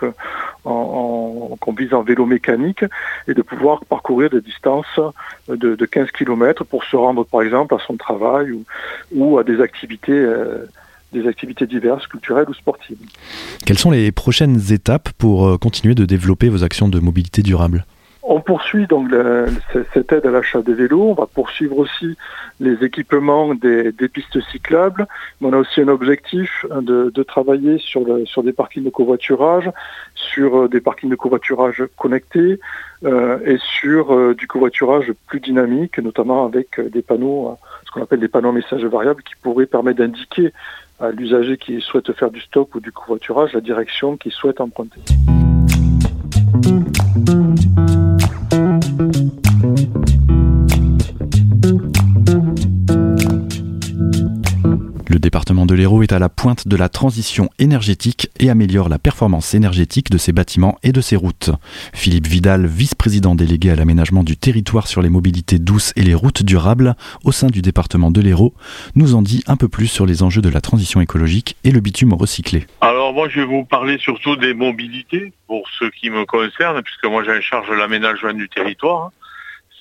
qu'on 0.64 1.72
vise 1.76 1.92
en 1.92 2.02
vélo 2.02 2.24
mécanique 2.24 2.84
et 3.28 3.34
de 3.34 3.42
pouvoir 3.42 3.84
parcourir 3.84 4.30
des 4.30 4.40
distances 4.40 4.98
de, 5.48 5.84
15 5.84 6.10
km 6.12 6.64
pour 6.64 6.84
se 6.84 6.96
rendre 6.96 7.24
par 7.24 7.42
exemple 7.42 7.74
à 7.74 7.78
son 7.86 7.96
travail 7.96 8.52
ou, 9.12 9.38
à 9.38 9.44
des 9.44 9.60
activités. 9.60 10.12
Euh, 10.12 10.66
des 11.12 11.28
activités 11.28 11.66
diverses, 11.66 12.06
culturelles 12.06 12.48
ou 12.48 12.54
sportives. 12.54 12.96
Quelles 13.66 13.78
sont 13.78 13.90
les 13.90 14.10
prochaines 14.12 14.72
étapes 14.72 15.10
pour 15.18 15.60
continuer 15.60 15.94
de 15.94 16.06
développer 16.06 16.48
vos 16.48 16.64
actions 16.64 16.88
de 16.88 16.98
mobilité 17.00 17.42
durable? 17.42 17.84
On 18.22 18.40
poursuit 18.40 18.86
donc 18.86 19.10
cette 19.92 20.12
aide 20.12 20.26
à 20.26 20.30
l'achat 20.30 20.62
des 20.62 20.74
vélos. 20.74 21.10
On 21.10 21.14
va 21.14 21.26
poursuivre 21.26 21.78
aussi 21.78 22.16
les 22.60 22.84
équipements 22.84 23.54
des, 23.54 23.92
pistes 24.12 24.40
cyclables. 24.50 25.06
on 25.40 25.52
a 25.52 25.56
aussi 25.56 25.80
un 25.80 25.88
objectif 25.88 26.64
hein, 26.70 26.82
de, 26.82 27.22
travailler 27.22 27.78
sur, 27.78 28.04
des 28.44 28.52
parkings 28.52 28.84
de 28.84 28.90
covoiturage, 28.90 29.70
sur 30.14 30.56
euh, 30.56 30.68
des 30.68 30.80
parkings 30.80 31.10
de 31.10 31.16
covoiturage 31.16 31.84
connectés 31.96 32.60
euh, 33.04 33.38
et 33.44 33.58
sur 33.58 34.14
euh, 34.14 34.34
du 34.34 34.46
covoiturage 34.46 35.12
plus 35.26 35.40
dynamique, 35.40 35.98
notamment 35.98 36.44
avec 36.44 36.80
des 36.80 37.02
panneaux, 37.02 37.56
ce 37.86 37.90
qu'on 37.90 38.02
appelle 38.02 38.20
des 38.20 38.28
panneaux 38.28 38.52
messages 38.52 38.84
variables, 38.84 39.22
qui 39.22 39.34
pourraient 39.42 39.66
permettre 39.66 39.98
d'indiquer 39.98 40.52
à 41.00 41.10
l'usager 41.10 41.56
qui 41.56 41.80
souhaite 41.80 42.12
faire 42.12 42.30
du 42.30 42.40
stock 42.40 42.74
ou 42.74 42.80
du 42.80 42.92
covoiturage 42.92 43.52
la 43.54 43.60
direction 43.60 44.16
qu'il 44.16 44.32
souhaite 44.32 44.60
emprunter. 44.60 45.00
Département 55.22 55.64
de 55.64 55.74
l'Hérault 55.74 56.02
est 56.02 56.12
à 56.12 56.18
la 56.18 56.28
pointe 56.28 56.68
de 56.68 56.76
la 56.76 56.90
transition 56.90 57.48
énergétique 57.58 58.28
et 58.38 58.50
améliore 58.50 58.90
la 58.90 58.98
performance 58.98 59.54
énergétique 59.54 60.10
de 60.10 60.18
ses 60.18 60.32
bâtiments 60.32 60.78
et 60.82 60.92
de 60.92 61.00
ses 61.00 61.16
routes. 61.16 61.50
Philippe 61.94 62.26
Vidal, 62.26 62.66
vice-président 62.66 63.34
délégué 63.34 63.70
à 63.70 63.76
l'aménagement 63.76 64.24
du 64.24 64.36
territoire 64.36 64.88
sur 64.88 65.00
les 65.00 65.08
mobilités 65.08 65.58
douces 65.58 65.92
et 65.96 66.02
les 66.02 66.14
routes 66.14 66.42
durables 66.42 66.96
au 67.24 67.32
sein 67.32 67.46
du 67.46 67.62
département 67.62 68.10
de 68.10 68.20
l'Hérault, 68.20 68.52
nous 68.94 69.14
en 69.14 69.22
dit 69.22 69.42
un 69.46 69.56
peu 69.56 69.68
plus 69.68 69.86
sur 69.86 70.04
les 70.04 70.22
enjeux 70.22 70.42
de 70.42 70.50
la 70.50 70.60
transition 70.60 71.00
écologique 71.00 71.56
et 71.64 71.70
le 71.70 71.80
bitume 71.80 72.12
recyclé. 72.12 72.66
Alors 72.80 73.14
moi 73.14 73.28
je 73.30 73.40
vais 73.40 73.46
vous 73.46 73.64
parler 73.64 73.98
surtout 73.98 74.36
des 74.36 74.52
mobilités 74.52 75.32
pour 75.46 75.62
ce 75.78 75.84
qui 75.84 76.10
me 76.10 76.26
concerne, 76.26 76.82
puisque 76.82 77.04
moi 77.04 77.22
j'ai 77.24 77.30
en 77.30 77.40
charge 77.40 77.70
l'aménagement 77.70 78.32
du 78.32 78.48
territoire. 78.48 79.12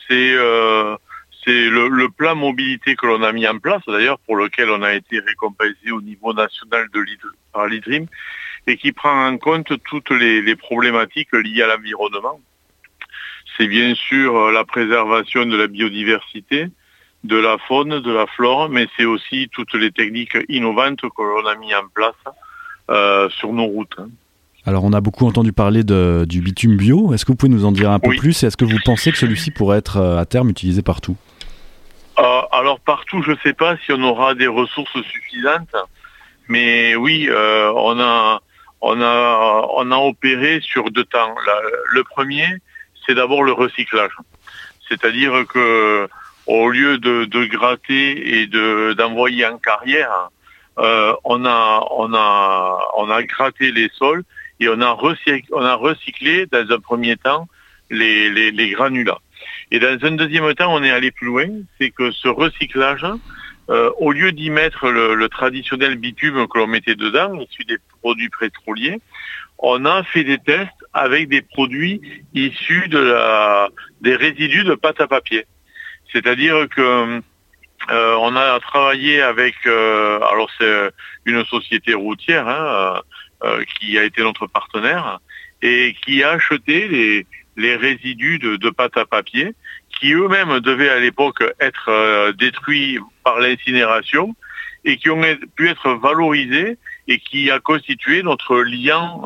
C'est 0.07 0.33
euh, 0.35 0.95
c'est 1.43 1.69
le, 1.69 2.09
plan 2.09 2.35
mobilité 2.35 2.95
que 2.95 3.07
l'on 3.07 3.23
a 3.23 3.31
mis 3.31 3.47
en 3.47 3.57
place, 3.57 3.81
d'ailleurs, 3.87 4.19
pour 4.19 4.35
lequel 4.35 4.69
on 4.69 4.83
a 4.83 4.93
été 4.93 5.19
récompensé 5.19 5.91
au 5.91 6.01
niveau 6.01 6.33
national 6.33 6.87
de 6.93 7.01
par 7.51 7.67
l'IDRIM, 7.67 8.05
et 8.67 8.77
qui 8.77 8.91
prend 8.91 9.27
en 9.27 9.37
compte 9.37 9.73
toutes 9.83 10.11
les, 10.11 10.55
problématiques 10.55 11.33
liées 11.33 11.63
à 11.63 11.75
l'environnement. 11.75 12.39
C'est 13.57 13.67
bien 13.67 13.95
sûr 13.95 14.35
euh, 14.35 14.51
la 14.51 14.63
préservation 14.63 15.45
de 15.45 15.57
la 15.57 15.67
biodiversité, 15.67 16.67
de 17.23 17.35
la 17.35 17.57
faune, 17.67 17.99
de 17.99 18.11
la 18.11 18.27
flore, 18.27 18.69
mais 18.69 18.87
c'est 18.95 19.05
aussi 19.05 19.49
toutes 19.51 19.73
les 19.73 19.91
techniques 19.91 20.37
innovantes 20.47 21.01
que 21.01 21.21
l'on 21.21 21.45
a 21.45 21.55
mis 21.55 21.73
en 21.73 21.87
place 21.93 22.15
euh, 22.89 23.29
sur 23.29 23.51
nos 23.51 23.65
routes. 23.65 23.95
Hein. 23.97 24.09
Alors 24.65 24.83
on 24.83 24.93
a 24.93 25.01
beaucoup 25.01 25.25
entendu 25.25 25.53
parler 25.53 25.83
de, 25.83 26.25
du 26.29 26.41
bitume 26.41 26.77
bio. 26.77 27.13
Est-ce 27.13 27.25
que 27.25 27.31
vous 27.31 27.35
pouvez 27.35 27.51
nous 27.51 27.65
en 27.65 27.71
dire 27.71 27.89
un 27.89 27.99
peu 27.99 28.15
plus 28.15 28.43
et 28.43 28.47
est-ce 28.47 28.57
que 28.57 28.65
vous 28.65 28.77
pensez 28.85 29.11
que 29.11 29.17
celui-ci 29.17 29.49
pourrait 29.51 29.79
être 29.79 29.97
euh, 29.97 30.17
à 30.17 30.25
terme 30.25 30.49
utilisé 30.49 30.83
partout? 30.83 31.17
Euh, 32.19 32.41
alors 32.51 32.79
partout, 32.79 33.23
je 33.23 33.31
ne 33.31 33.37
sais 33.43 33.53
pas 33.53 33.77
si 33.77 33.91
on 33.93 34.03
aura 34.03 34.35
des 34.35 34.47
ressources 34.47 35.01
suffisantes, 35.03 35.75
mais 36.47 36.95
oui, 36.95 37.27
euh, 37.29 37.71
on 37.75 37.99
a 37.99 38.41
on 38.81 39.01
a 39.01 39.67
on 39.75 39.91
a 39.91 39.97
opéré 39.97 40.59
sur 40.61 40.91
deux 40.91 41.05
temps. 41.05 41.35
le 41.93 42.03
premier, 42.03 42.47
c'est 43.05 43.15
d'abord 43.15 43.43
le 43.43 43.53
recyclage, 43.53 44.11
c'est-à-dire 44.89 45.45
que 45.47 46.09
au 46.47 46.69
lieu 46.69 46.97
de, 46.97 47.45
gratter 47.45 48.41
et 48.41 48.47
de 48.47 48.93
d'envoyer 48.93 49.45
en 49.45 49.57
carrière, 49.57 50.29
euh, 50.79 51.13
on 51.23 51.45
a 51.45 51.87
on 51.91 52.13
a 52.13 52.79
on 52.97 53.09
a 53.09 53.23
gratté 53.23 53.71
les 53.71 53.89
sols 53.97 54.23
et 54.59 54.67
on 54.67 54.81
a 54.81 54.91
recyclé, 54.91 55.45
on 55.53 55.63
a 55.63 55.75
recyclé 55.75 56.45
dans 56.47 56.69
un 56.69 56.79
premier 56.79 57.15
temps 57.15 57.47
les, 57.89 58.29
les 58.51 58.69
granulats. 58.71 59.19
Et 59.71 59.79
dans 59.79 59.97
un 60.01 60.11
deuxième 60.11 60.53
temps, 60.53 60.73
on 60.73 60.83
est 60.83 60.91
allé 60.91 61.11
plus 61.11 61.27
loin, 61.27 61.47
c'est 61.79 61.91
que 61.91 62.11
ce 62.11 62.27
recyclage, 62.27 63.05
euh, 63.69 63.89
au 63.99 64.11
lieu 64.11 64.31
d'y 64.31 64.49
mettre 64.49 64.89
le, 64.89 65.29
traditionnel 65.29 65.95
bitume 65.95 66.47
que 66.47 66.57
l'on 66.57 66.67
mettait 66.67 66.95
dedans, 66.95 67.39
issu 67.39 67.63
des 67.63 67.77
produits 68.01 68.29
pétroliers, 68.29 68.99
on 69.59 69.85
a 69.85 70.03
fait 70.03 70.23
des 70.23 70.39
tests 70.39 70.69
avec 70.93 71.29
des 71.29 71.41
produits 71.41 72.01
issus 72.33 72.89
de 72.89 72.99
la, 72.99 73.69
des 74.01 74.15
résidus 74.15 74.63
de 74.63 74.75
pâte 74.75 74.99
à 74.99 75.07
papier. 75.07 75.45
C'est-à-dire 76.11 76.67
que 76.75 77.21
euh, 77.91 78.15
on 78.19 78.35
a 78.35 78.59
travaillé 78.59 79.21
avec, 79.21 79.55
euh, 79.65 80.19
alors 80.31 80.49
c'est 80.59 80.89
une 81.25 81.45
société 81.45 81.93
routière 81.93 82.47
hein, 82.47 83.01
qui 83.79 83.97
a 83.97 84.03
été 84.03 84.21
notre 84.21 84.47
partenaire 84.47 85.19
et 85.61 85.95
qui 86.03 86.23
a 86.23 86.31
acheté 86.31 86.87
les, 86.87 87.25
les 87.57 87.75
résidus 87.75 88.39
de, 88.39 88.69
pâte 88.69 88.97
à 88.97 89.05
papier 89.05 89.53
qui 89.99 90.13
eux-mêmes 90.13 90.59
devaient 90.61 90.89
à 90.89 90.99
l'époque 90.99 91.43
être 91.59 92.31
détruits 92.31 92.97
par 93.23 93.39
l'incinération 93.39 94.35
et 94.83 94.97
qui 94.97 95.09
ont 95.09 95.21
pu 95.55 95.69
être 95.69 95.91
valorisés 95.91 96.77
et 97.07 97.19
qui 97.19 97.51
a 97.51 97.59
constitué 97.59 98.23
notre 98.23 98.57
lien 98.61 99.21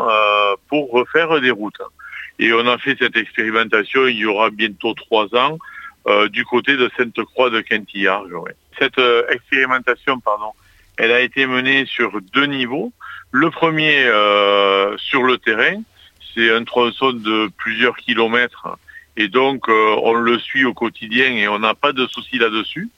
pour 0.67 0.91
refaire 0.91 1.39
des 1.39 1.51
routes. 1.51 1.81
Et 2.39 2.51
on 2.53 2.67
a 2.67 2.77
fait 2.77 2.97
cette 2.99 3.15
expérimentation 3.15 4.07
il 4.07 4.17
y 4.17 4.25
aura 4.25 4.49
bientôt 4.49 4.93
trois 4.93 5.33
ans 5.35 5.57
euh, 6.07 6.27
du 6.27 6.45
côté 6.45 6.75
de 6.77 6.89
Sainte-Croix 6.97 7.49
de 7.49 7.61
Quintillard. 7.61 8.25
Cette 8.77 8.99
euh, 8.99 9.23
expérimentation, 9.29 10.19
pardon, 10.19 10.51
elle 10.97 11.11
a 11.11 11.21
été 11.21 11.47
menée 11.47 11.85
sur 11.85 12.21
deux 12.33 12.45
niveaux. 12.45 12.91
Le 13.31 13.49
premier 13.49 14.05
euh, 14.05 14.95
sur 14.97 15.23
le 15.23 15.38
terrain, 15.38 15.81
c'est 16.35 16.53
un 16.53 16.63
tronçon 16.63 17.13
de 17.13 17.49
plusieurs 17.57 17.95
kilomètres 17.95 18.67
et 19.17 19.29
donc 19.29 19.67
on 19.69 20.13
le 20.13 20.37
suit 20.37 20.65
au 20.65 20.73
quotidien 20.73 21.31
et 21.31 21.47
on 21.47 21.59
n'a 21.59 21.73
pas 21.73 21.93
de 21.93 22.05
souci 22.07 22.37
là-dessus. 22.37 22.89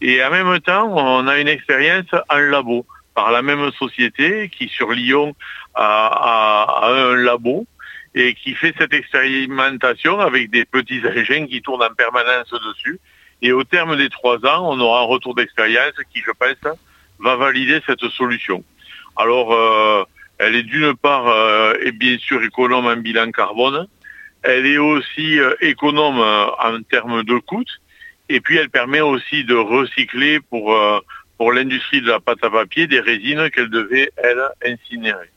Et 0.00 0.22
en 0.24 0.30
même 0.30 0.60
temps, 0.60 0.88
on 0.96 1.26
a 1.26 1.38
une 1.38 1.48
expérience 1.48 2.06
en 2.28 2.38
labo 2.38 2.86
par 3.14 3.30
la 3.32 3.42
même 3.42 3.70
société 3.72 4.48
qui 4.48 4.68
sur 4.68 4.92
Lyon 4.92 5.34
a, 5.74 6.86
a 6.86 6.92
un 6.92 7.16
labo 7.16 7.66
et 8.14 8.34
qui 8.34 8.54
fait 8.54 8.74
cette 8.78 8.92
expérimentation 8.92 10.20
avec 10.20 10.50
des 10.50 10.64
petits 10.64 11.02
engins 11.06 11.46
qui 11.46 11.62
tournent 11.62 11.82
en 11.82 11.94
permanence 11.94 12.50
dessus. 12.50 13.00
Et 13.42 13.52
au 13.52 13.64
terme 13.64 13.96
des 13.96 14.08
trois 14.08 14.44
ans, 14.46 14.72
on 14.72 14.78
aura 14.80 15.00
un 15.00 15.04
retour 15.04 15.34
d'expérience 15.34 15.94
qui, 16.12 16.20
je 16.20 16.30
pense, 16.30 16.76
va 17.18 17.36
valider 17.36 17.80
cette 17.86 18.04
solution. 18.10 18.64
Alors, 19.16 19.52
euh, 19.52 20.04
elle 20.44 20.56
est 20.56 20.62
d'une 20.62 20.94
part, 20.94 21.26
euh, 21.26 21.74
et 21.82 21.90
bien 21.90 22.18
sûr, 22.18 22.42
économe 22.42 22.86
en 22.86 22.96
bilan 22.96 23.30
carbone. 23.30 23.86
Elle 24.42 24.66
est 24.66 24.76
aussi 24.76 25.38
euh, 25.40 25.54
économe 25.62 26.18
euh, 26.18 26.46
en 26.62 26.82
termes 26.82 27.22
de 27.22 27.38
coûts. 27.38 27.64
Et 28.28 28.40
puis, 28.40 28.58
elle 28.58 28.68
permet 28.68 29.00
aussi 29.00 29.44
de 29.44 29.54
recycler 29.54 30.40
pour, 30.40 30.74
pour 31.36 31.52
l'industrie 31.52 32.00
de 32.00 32.08
la 32.08 32.20
pâte 32.20 32.42
à 32.42 32.50
papier 32.50 32.86
des 32.86 33.00
résines 33.00 33.50
qu'elle 33.50 33.68
devait, 33.68 34.10
elle, 34.16 34.42
incinérer. 34.64 35.30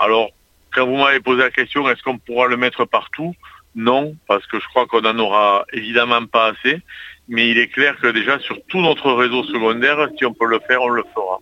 Alors, 0.00 0.30
quand 0.72 0.86
vous 0.86 0.96
m'avez 0.96 1.20
posé 1.20 1.42
la 1.42 1.50
question, 1.50 1.88
est-ce 1.88 2.02
qu'on 2.02 2.18
pourra 2.18 2.48
le 2.48 2.56
mettre 2.56 2.84
partout? 2.84 3.34
Non, 3.76 4.16
parce 4.26 4.44
que 4.46 4.58
je 4.58 4.66
crois 4.66 4.86
qu'on 4.86 5.02
n'en 5.02 5.18
aura 5.20 5.66
évidemment 5.72 6.26
pas 6.26 6.46
assez. 6.46 6.82
Mais 7.28 7.48
il 7.48 7.58
est 7.58 7.68
clair 7.68 7.96
que 8.00 8.08
déjà 8.08 8.38
sur 8.40 8.58
tout 8.66 8.80
notre 8.80 9.12
réseau 9.12 9.44
secondaire, 9.44 10.08
si 10.18 10.24
on 10.24 10.34
peut 10.34 10.46
le 10.46 10.60
faire, 10.66 10.82
on 10.82 10.88
le 10.88 11.04
fera. 11.14 11.38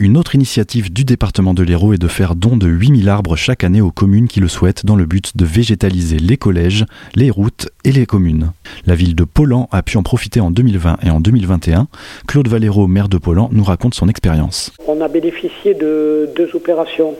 Une 0.00 0.16
autre 0.16 0.34
initiative 0.34 0.90
du 0.90 1.04
département 1.04 1.52
de 1.52 1.62
l'Hérault 1.62 1.92
est 1.92 1.98
de 1.98 2.08
faire 2.08 2.34
don 2.34 2.56
de 2.56 2.66
8000 2.66 3.10
arbres 3.10 3.36
chaque 3.36 3.64
année 3.64 3.82
aux 3.82 3.90
communes 3.90 4.28
qui 4.28 4.40
le 4.40 4.48
souhaitent 4.48 4.86
dans 4.86 4.96
le 4.96 5.04
but 5.04 5.36
de 5.36 5.44
végétaliser 5.44 6.16
les 6.16 6.38
collèges, 6.38 6.86
les 7.14 7.30
routes 7.30 7.68
et 7.84 7.92
les 7.92 8.06
communes. 8.06 8.52
La 8.86 8.94
ville 8.94 9.14
de 9.14 9.24
Polan 9.24 9.68
a 9.72 9.82
pu 9.82 9.98
en 9.98 10.02
profiter 10.02 10.40
en 10.40 10.50
2020 10.50 11.00
et 11.04 11.10
en 11.10 11.20
2021. 11.20 11.86
Claude 12.26 12.48
Valero, 12.48 12.86
maire 12.86 13.10
de 13.10 13.18
Polan, 13.18 13.50
nous 13.52 13.62
raconte 13.62 13.94
son 13.94 14.08
expérience. 14.08 14.72
On 14.88 15.02
a 15.02 15.08
bénéficié 15.08 15.74
de 15.74 16.30
deux 16.34 16.48
opérations. 16.54 17.14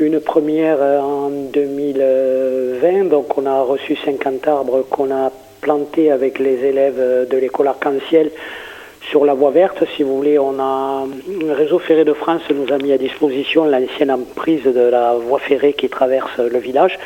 Une 0.00 0.18
première 0.18 0.80
en 0.80 1.30
2020, 1.52 3.10
donc 3.10 3.38
on 3.38 3.46
a 3.46 3.62
reçu 3.62 3.96
50 4.04 4.48
arbres 4.48 4.84
qu'on 4.90 5.12
a 5.12 5.30
plantés 5.60 6.10
avec 6.10 6.40
les 6.40 6.64
élèves 6.64 7.28
de 7.30 7.36
l'école 7.36 7.68
Arc-en-Ciel 7.68 8.32
sur 9.10 9.24
la 9.24 9.32
voie 9.32 9.50
verte, 9.50 9.84
si 9.96 10.02
vous 10.02 10.16
voulez, 10.16 10.38
on 10.38 10.60
a 10.60 11.06
le 11.40 11.52
réseau 11.52 11.78
ferré 11.78 12.04
de 12.04 12.12
France 12.12 12.42
nous 12.54 12.70
a 12.72 12.78
mis 12.78 12.92
à 12.92 12.98
disposition 12.98 13.64
l'ancienne 13.64 14.10
emprise 14.10 14.64
de 14.64 14.80
la 14.80 15.14
voie 15.14 15.38
ferrée 15.38 15.72
qui 15.72 15.88
traverse 15.88 16.38
le 16.38 16.58
village 16.58 16.98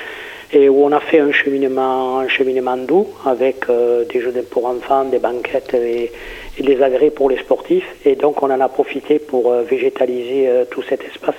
et 0.53 0.69
où 0.69 0.85
on 0.85 0.91
a 0.91 0.99
fait 0.99 1.21
un 1.21 1.31
cheminement, 1.31 2.19
un 2.19 2.29
cheminement 2.29 2.77
doux 2.77 3.07
avec 3.25 3.71
euh, 3.71 4.05
des 4.05 4.21
jeux 4.21 4.33
pour 4.51 4.67
enfants, 4.67 5.05
des 5.05 5.21
banquettes 5.21 5.75
et, 5.75 6.11
des 6.59 6.83
agrès 6.83 7.11
pour 7.11 7.31
les 7.31 7.39
sportifs. 7.39 7.87
Et 8.05 8.17
donc 8.17 8.43
on 8.43 8.51
en 8.51 8.61
a 8.61 8.69
profité 8.69 9.21
pour 9.21 9.53
euh, 9.53 9.63
végétaliser 9.63 10.49
euh, 10.49 10.65
tout 10.69 10.83
cet 10.83 11.05
espace 11.05 11.37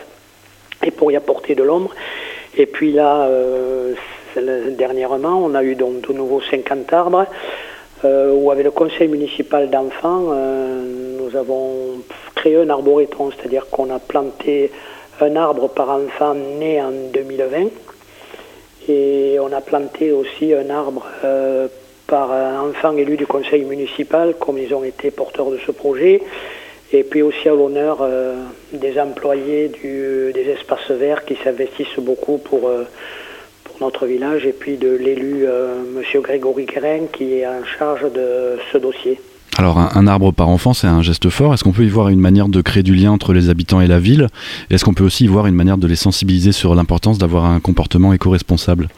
et 0.82 0.92
pour 0.92 1.12
y 1.12 1.18
apporter 1.18 1.56
de 1.56 1.64
l'ombre. 1.64 1.94
Et 2.56 2.68
puis 2.68 2.92
là, 2.92 3.28
dernièrement, 4.36 5.42
on 5.44 5.56
a 5.56 5.64
eu 5.64 5.74
donc 5.74 6.02
de 6.08 6.14
nouveau 6.14 6.40
50 6.40 6.94
arbres. 6.94 7.26
Euh, 8.06 8.34
où 8.34 8.52
avec 8.52 8.66
le 8.66 8.72
conseil 8.72 9.08
municipal 9.08 9.70
d'enfants, 9.70 10.26
euh, 10.34 10.84
nous 11.20 11.38
avons 11.38 12.02
créé 12.36 12.58
un 12.58 12.70
arboreton, 12.70 13.32
c'est-à-dire 13.32 13.70
qu'on 13.70 13.90
a 13.92 14.00
planté 14.00 14.72
un 15.22 15.38
arbre 15.38 15.70
par 15.70 15.90
enfant 15.90 16.34
né 16.34 16.82
en 16.82 16.92
2020 17.14 17.70
et 18.90 19.38
on 19.40 19.54
a 19.54 19.62
planté 19.62 20.12
aussi 20.12 20.54
un 20.54 20.70
arbre 20.70 21.06
euh, 21.24 21.70
par 22.06 22.32
enfant 22.62 22.98
élu 22.98 23.16
du 23.16 23.26
conseil 23.26 23.64
municipal, 23.64 24.36
comme 24.38 24.58
ils 24.58 24.74
ont 24.76 24.84
été 24.84 25.10
porteurs 25.10 25.50
de 25.50 25.58
ce 25.66 25.72
projet, 25.72 26.22
et 26.92 27.04
puis 27.04 27.22
aussi 27.22 27.48
à 27.48 27.54
l'honneur 27.54 28.06
des 28.74 29.00
employés 29.00 29.70
des 29.70 30.50
espaces 30.50 30.92
verts 30.92 31.24
qui 31.24 31.38
s'investissent 31.42 32.00
beaucoup 32.00 32.38
pour 32.38 32.70
notre 33.82 34.06
village 34.06 34.46
et 34.46 34.54
puis 34.54 34.78
de 34.78 34.90
l'élu 34.90 35.46
euh, 35.46 35.76
Monsieur 35.96 36.22
Grégory 36.22 36.66
Guérin 36.66 37.06
qui 37.12 37.36
est 37.36 37.48
en 37.48 37.64
charge 37.78 38.04
de 38.14 38.58
ce 38.72 38.78
dossier. 38.78 39.20
Alors 39.58 39.78
un, 39.78 40.08
arbre 40.08 40.32
par 40.32 40.50
enfant, 40.50 40.74
c'est 40.74 40.88
un 40.88 41.04
geste 41.04 41.30
fort. 41.30 41.54
Est-ce 41.54 41.64
qu'on 41.64 41.74
peut 41.74 41.84
y 41.84 41.90
voir 41.90 42.10
une 42.10 42.20
manière 42.20 42.48
de 42.48 42.62
créer 42.62 42.82
du 42.82 42.96
lien 42.96 43.12
entre 43.12 43.34
les 43.34 43.50
habitants 43.50 43.82
et 43.82 43.88
la 43.88 44.00
ville? 44.00 44.28
Est-ce 44.72 44.84
qu'on 44.84 44.96
peut 44.96 45.04
aussi 45.04 45.26
y 45.26 45.28
voir 45.28 45.46
une 45.46 45.54
manière 45.54 45.78
de 45.78 45.86
les 45.86 45.96
sensibiliser 45.96 46.52
sur 46.52 46.74
l'importance 46.74 47.20
d'avoir 47.20 47.46
un 47.46 47.60
comportement 47.60 48.14
éco-responsable? 48.14 48.90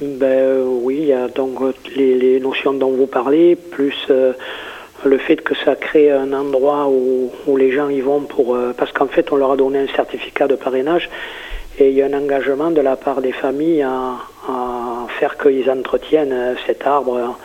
Ben, 0.00 0.22
euh, 0.22 0.64
Oui, 0.66 0.98
il 1.00 1.06
y 1.08 1.12
a 1.12 1.28
donc 1.28 1.58
les, 1.94 2.40
notions 2.40 2.72
dont 2.72 2.92
vous 2.92 3.06
parlez, 3.06 3.54
plus 3.54 3.94
euh, 4.08 4.32
le 5.04 5.18
fait 5.18 5.36
que 5.36 5.54
ça 5.54 5.74
crée 5.74 6.10
un 6.10 6.32
endroit 6.32 6.88
où, 6.88 7.30
où 7.46 7.56
les 7.58 7.72
gens 7.72 7.90
y 7.90 8.00
vont 8.00 8.20
pour... 8.20 8.56
parce 8.78 8.92
qu'en 8.92 9.08
fait, 9.08 9.30
on 9.30 9.36
leur 9.36 9.52
a 9.52 9.56
donné 9.56 9.80
un 9.80 9.94
certificat 9.94 10.48
de 10.48 10.54
parrainage 10.54 11.10
et 11.78 11.88
il 11.88 11.94
y 11.94 12.02
a 12.02 12.06
un 12.06 12.12
engagement 12.12 12.70
de 12.70 12.80
la 12.80 12.96
part 12.96 13.22
des 13.22 13.32
familles 13.32 13.82
à, 13.82 14.16
faire 15.18 15.38
qu'ils 15.38 15.70
entretiennent 15.70 16.32
euh, 16.32 16.54
cet 16.66 16.86
arbre 16.86 17.36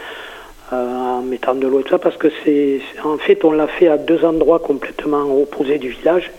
euh, 0.73 0.75
en 0.75 1.21
mettant 1.21 1.53
de 1.53 1.67
l'eau 1.67 1.81
et 1.81 1.83
tout 1.83 1.89
ça, 1.89 1.99
parce 1.99 2.17
que 2.17 2.27
c'est, 2.43 2.79
en 3.03 3.17
fait, 3.17 3.43
on 3.45 3.51
l'a 3.51 3.67
fait 3.67 3.87
à 3.87 3.97
deux 3.97 4.25
endroits 4.25 4.59
complètement 4.59 5.23
opposés 5.39 5.77
du 5.77 5.89
village, 5.89 6.31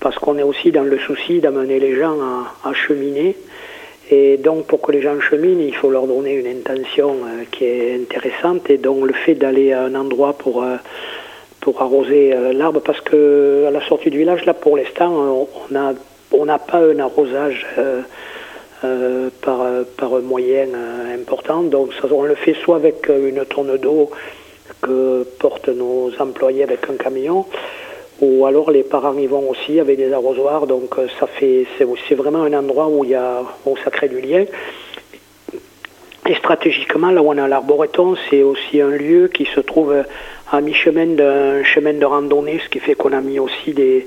parce 0.00 0.18
qu'on 0.18 0.38
est 0.38 0.42
aussi 0.42 0.72
dans 0.72 0.82
le 0.82 0.98
souci 0.98 1.40
d'amener 1.40 1.78
les 1.78 1.94
gens 1.94 2.16
à, 2.64 2.72
cheminer. 2.72 3.36
Et 4.10 4.36
donc, 4.36 4.66
pour 4.66 4.80
que 4.80 4.92
les 4.92 5.02
gens 5.02 5.20
cheminent, 5.20 5.60
il 5.60 5.74
faut 5.74 5.90
leur 5.90 6.06
donner 6.06 6.34
une 6.34 6.46
intention 6.46 7.16
euh, 7.24 7.44
qui 7.50 7.64
est 7.64 7.94
intéressante. 7.94 8.70
Et 8.70 8.78
donc, 8.78 9.06
le 9.06 9.12
fait 9.12 9.34
d'aller 9.34 9.72
à 9.72 9.82
un 9.82 9.94
endroit 9.94 10.32
pour, 10.32 10.64
pour 11.60 11.82
arroser 11.82 12.34
l'arbre, 12.54 12.80
parce 12.80 13.00
que 13.00 13.66
à 13.68 13.70
la 13.70 13.86
sortie 13.86 14.10
du 14.10 14.18
village, 14.18 14.44
là, 14.46 14.54
pour 14.54 14.76
l'instant, 14.76 15.46
on 15.70 15.76
a 15.76 15.92
on 16.32 16.46
n'a 16.46 16.58
pas 16.58 16.78
un 16.78 16.98
arrosage 16.98 17.66
euh, 17.78 18.02
euh, 18.84 19.30
par, 19.40 19.66
par 19.96 20.14
un 20.14 20.20
moyen 20.20 20.68
euh, 20.74 21.14
important, 21.14 21.62
donc 21.62 21.90
on 22.10 22.22
le 22.22 22.34
fait 22.34 22.54
soit 22.54 22.76
avec 22.76 23.08
une 23.08 23.44
tonne 23.44 23.76
d'eau 23.78 24.10
que 24.80 25.24
portent 25.38 25.68
nos 25.68 26.10
employés 26.18 26.64
avec 26.64 26.88
un 26.90 26.96
camion, 26.96 27.46
ou 28.20 28.46
alors 28.46 28.70
les 28.70 28.82
parents 28.82 29.16
y 29.16 29.26
vont 29.26 29.48
aussi 29.50 29.78
avec 29.78 29.96
des 29.96 30.12
arrosoirs, 30.12 30.66
donc 30.66 30.96
ça 31.18 31.26
fait 31.26 31.66
c'est 31.78 32.14
vraiment 32.14 32.42
un 32.42 32.52
endroit 32.52 32.88
où 32.88 33.04
y 33.04 33.14
a 33.14 33.42
où 33.66 33.76
ça 33.76 33.90
crée 33.90 34.08
du 34.08 34.20
lien. 34.20 34.44
Et 36.28 36.34
stratégiquement, 36.36 37.10
là 37.10 37.20
où 37.20 37.30
on 37.30 37.38
a 37.38 37.48
l'arboreton, 37.48 38.14
c'est 38.30 38.44
aussi 38.44 38.80
un 38.80 38.90
lieu 38.90 39.26
qui 39.26 39.44
se 39.44 39.58
trouve 39.58 40.04
à 40.52 40.60
mi-chemin 40.60 41.06
d'un 41.06 41.64
chemin 41.64 41.94
de 41.94 42.04
randonnée, 42.04 42.60
ce 42.64 42.68
qui 42.68 42.78
fait 42.78 42.94
qu'on 42.94 43.12
a 43.12 43.20
mis 43.20 43.40
aussi 43.40 43.72
des, 43.72 44.06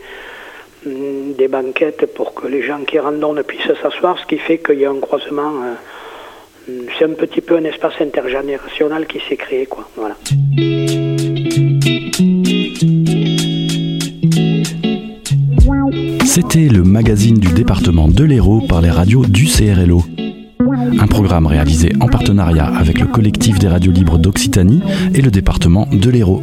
des 0.86 1.48
banquettes 1.48 2.06
pour 2.14 2.34
que 2.34 2.48
les 2.48 2.62
gens 2.62 2.80
qui 2.86 3.00
randonnent 3.00 3.44
puissent 3.44 3.74
s'asseoir, 3.82 4.18
ce 4.20 4.26
qui 4.26 4.38
fait 4.38 4.60
qu'il 4.60 4.80
y 4.80 4.86
a 4.86 4.92
un 4.92 5.00
croisement. 5.00 5.54
Euh, 5.64 5.74
c'est 6.98 7.06
un 7.06 7.14
petit 7.14 7.42
peu 7.42 7.58
un 7.58 7.64
espace 7.64 7.94
intergénérationnel 8.02 9.06
qui 9.06 9.20
s'est 9.28 9.38
créé. 9.38 9.68
C'était 16.26 16.68
le 16.68 16.84
magazine 16.84 17.38
du 17.38 17.54
département 17.54 18.08
de 18.08 18.24
l'Hérault 18.24 18.62
par 18.68 18.82
les 18.82 18.90
radios 18.90 19.26
du 19.26 19.46
CRLO. 19.46 20.04
Un 21.00 21.08
programme 21.08 21.48
réalisé 21.48 21.94
en 22.02 22.08
partenariat 22.08 22.66
avec 22.66 23.00
le 23.00 23.08
collectif 23.08 23.60
des 23.60 23.68
radios 23.68 23.92
libres 23.92 24.18
d'Occitanie 24.18 24.82
et 25.14 25.22
le 25.22 25.32
département 25.32 25.88
de 25.92 26.10
l'Hérault. 26.10 26.42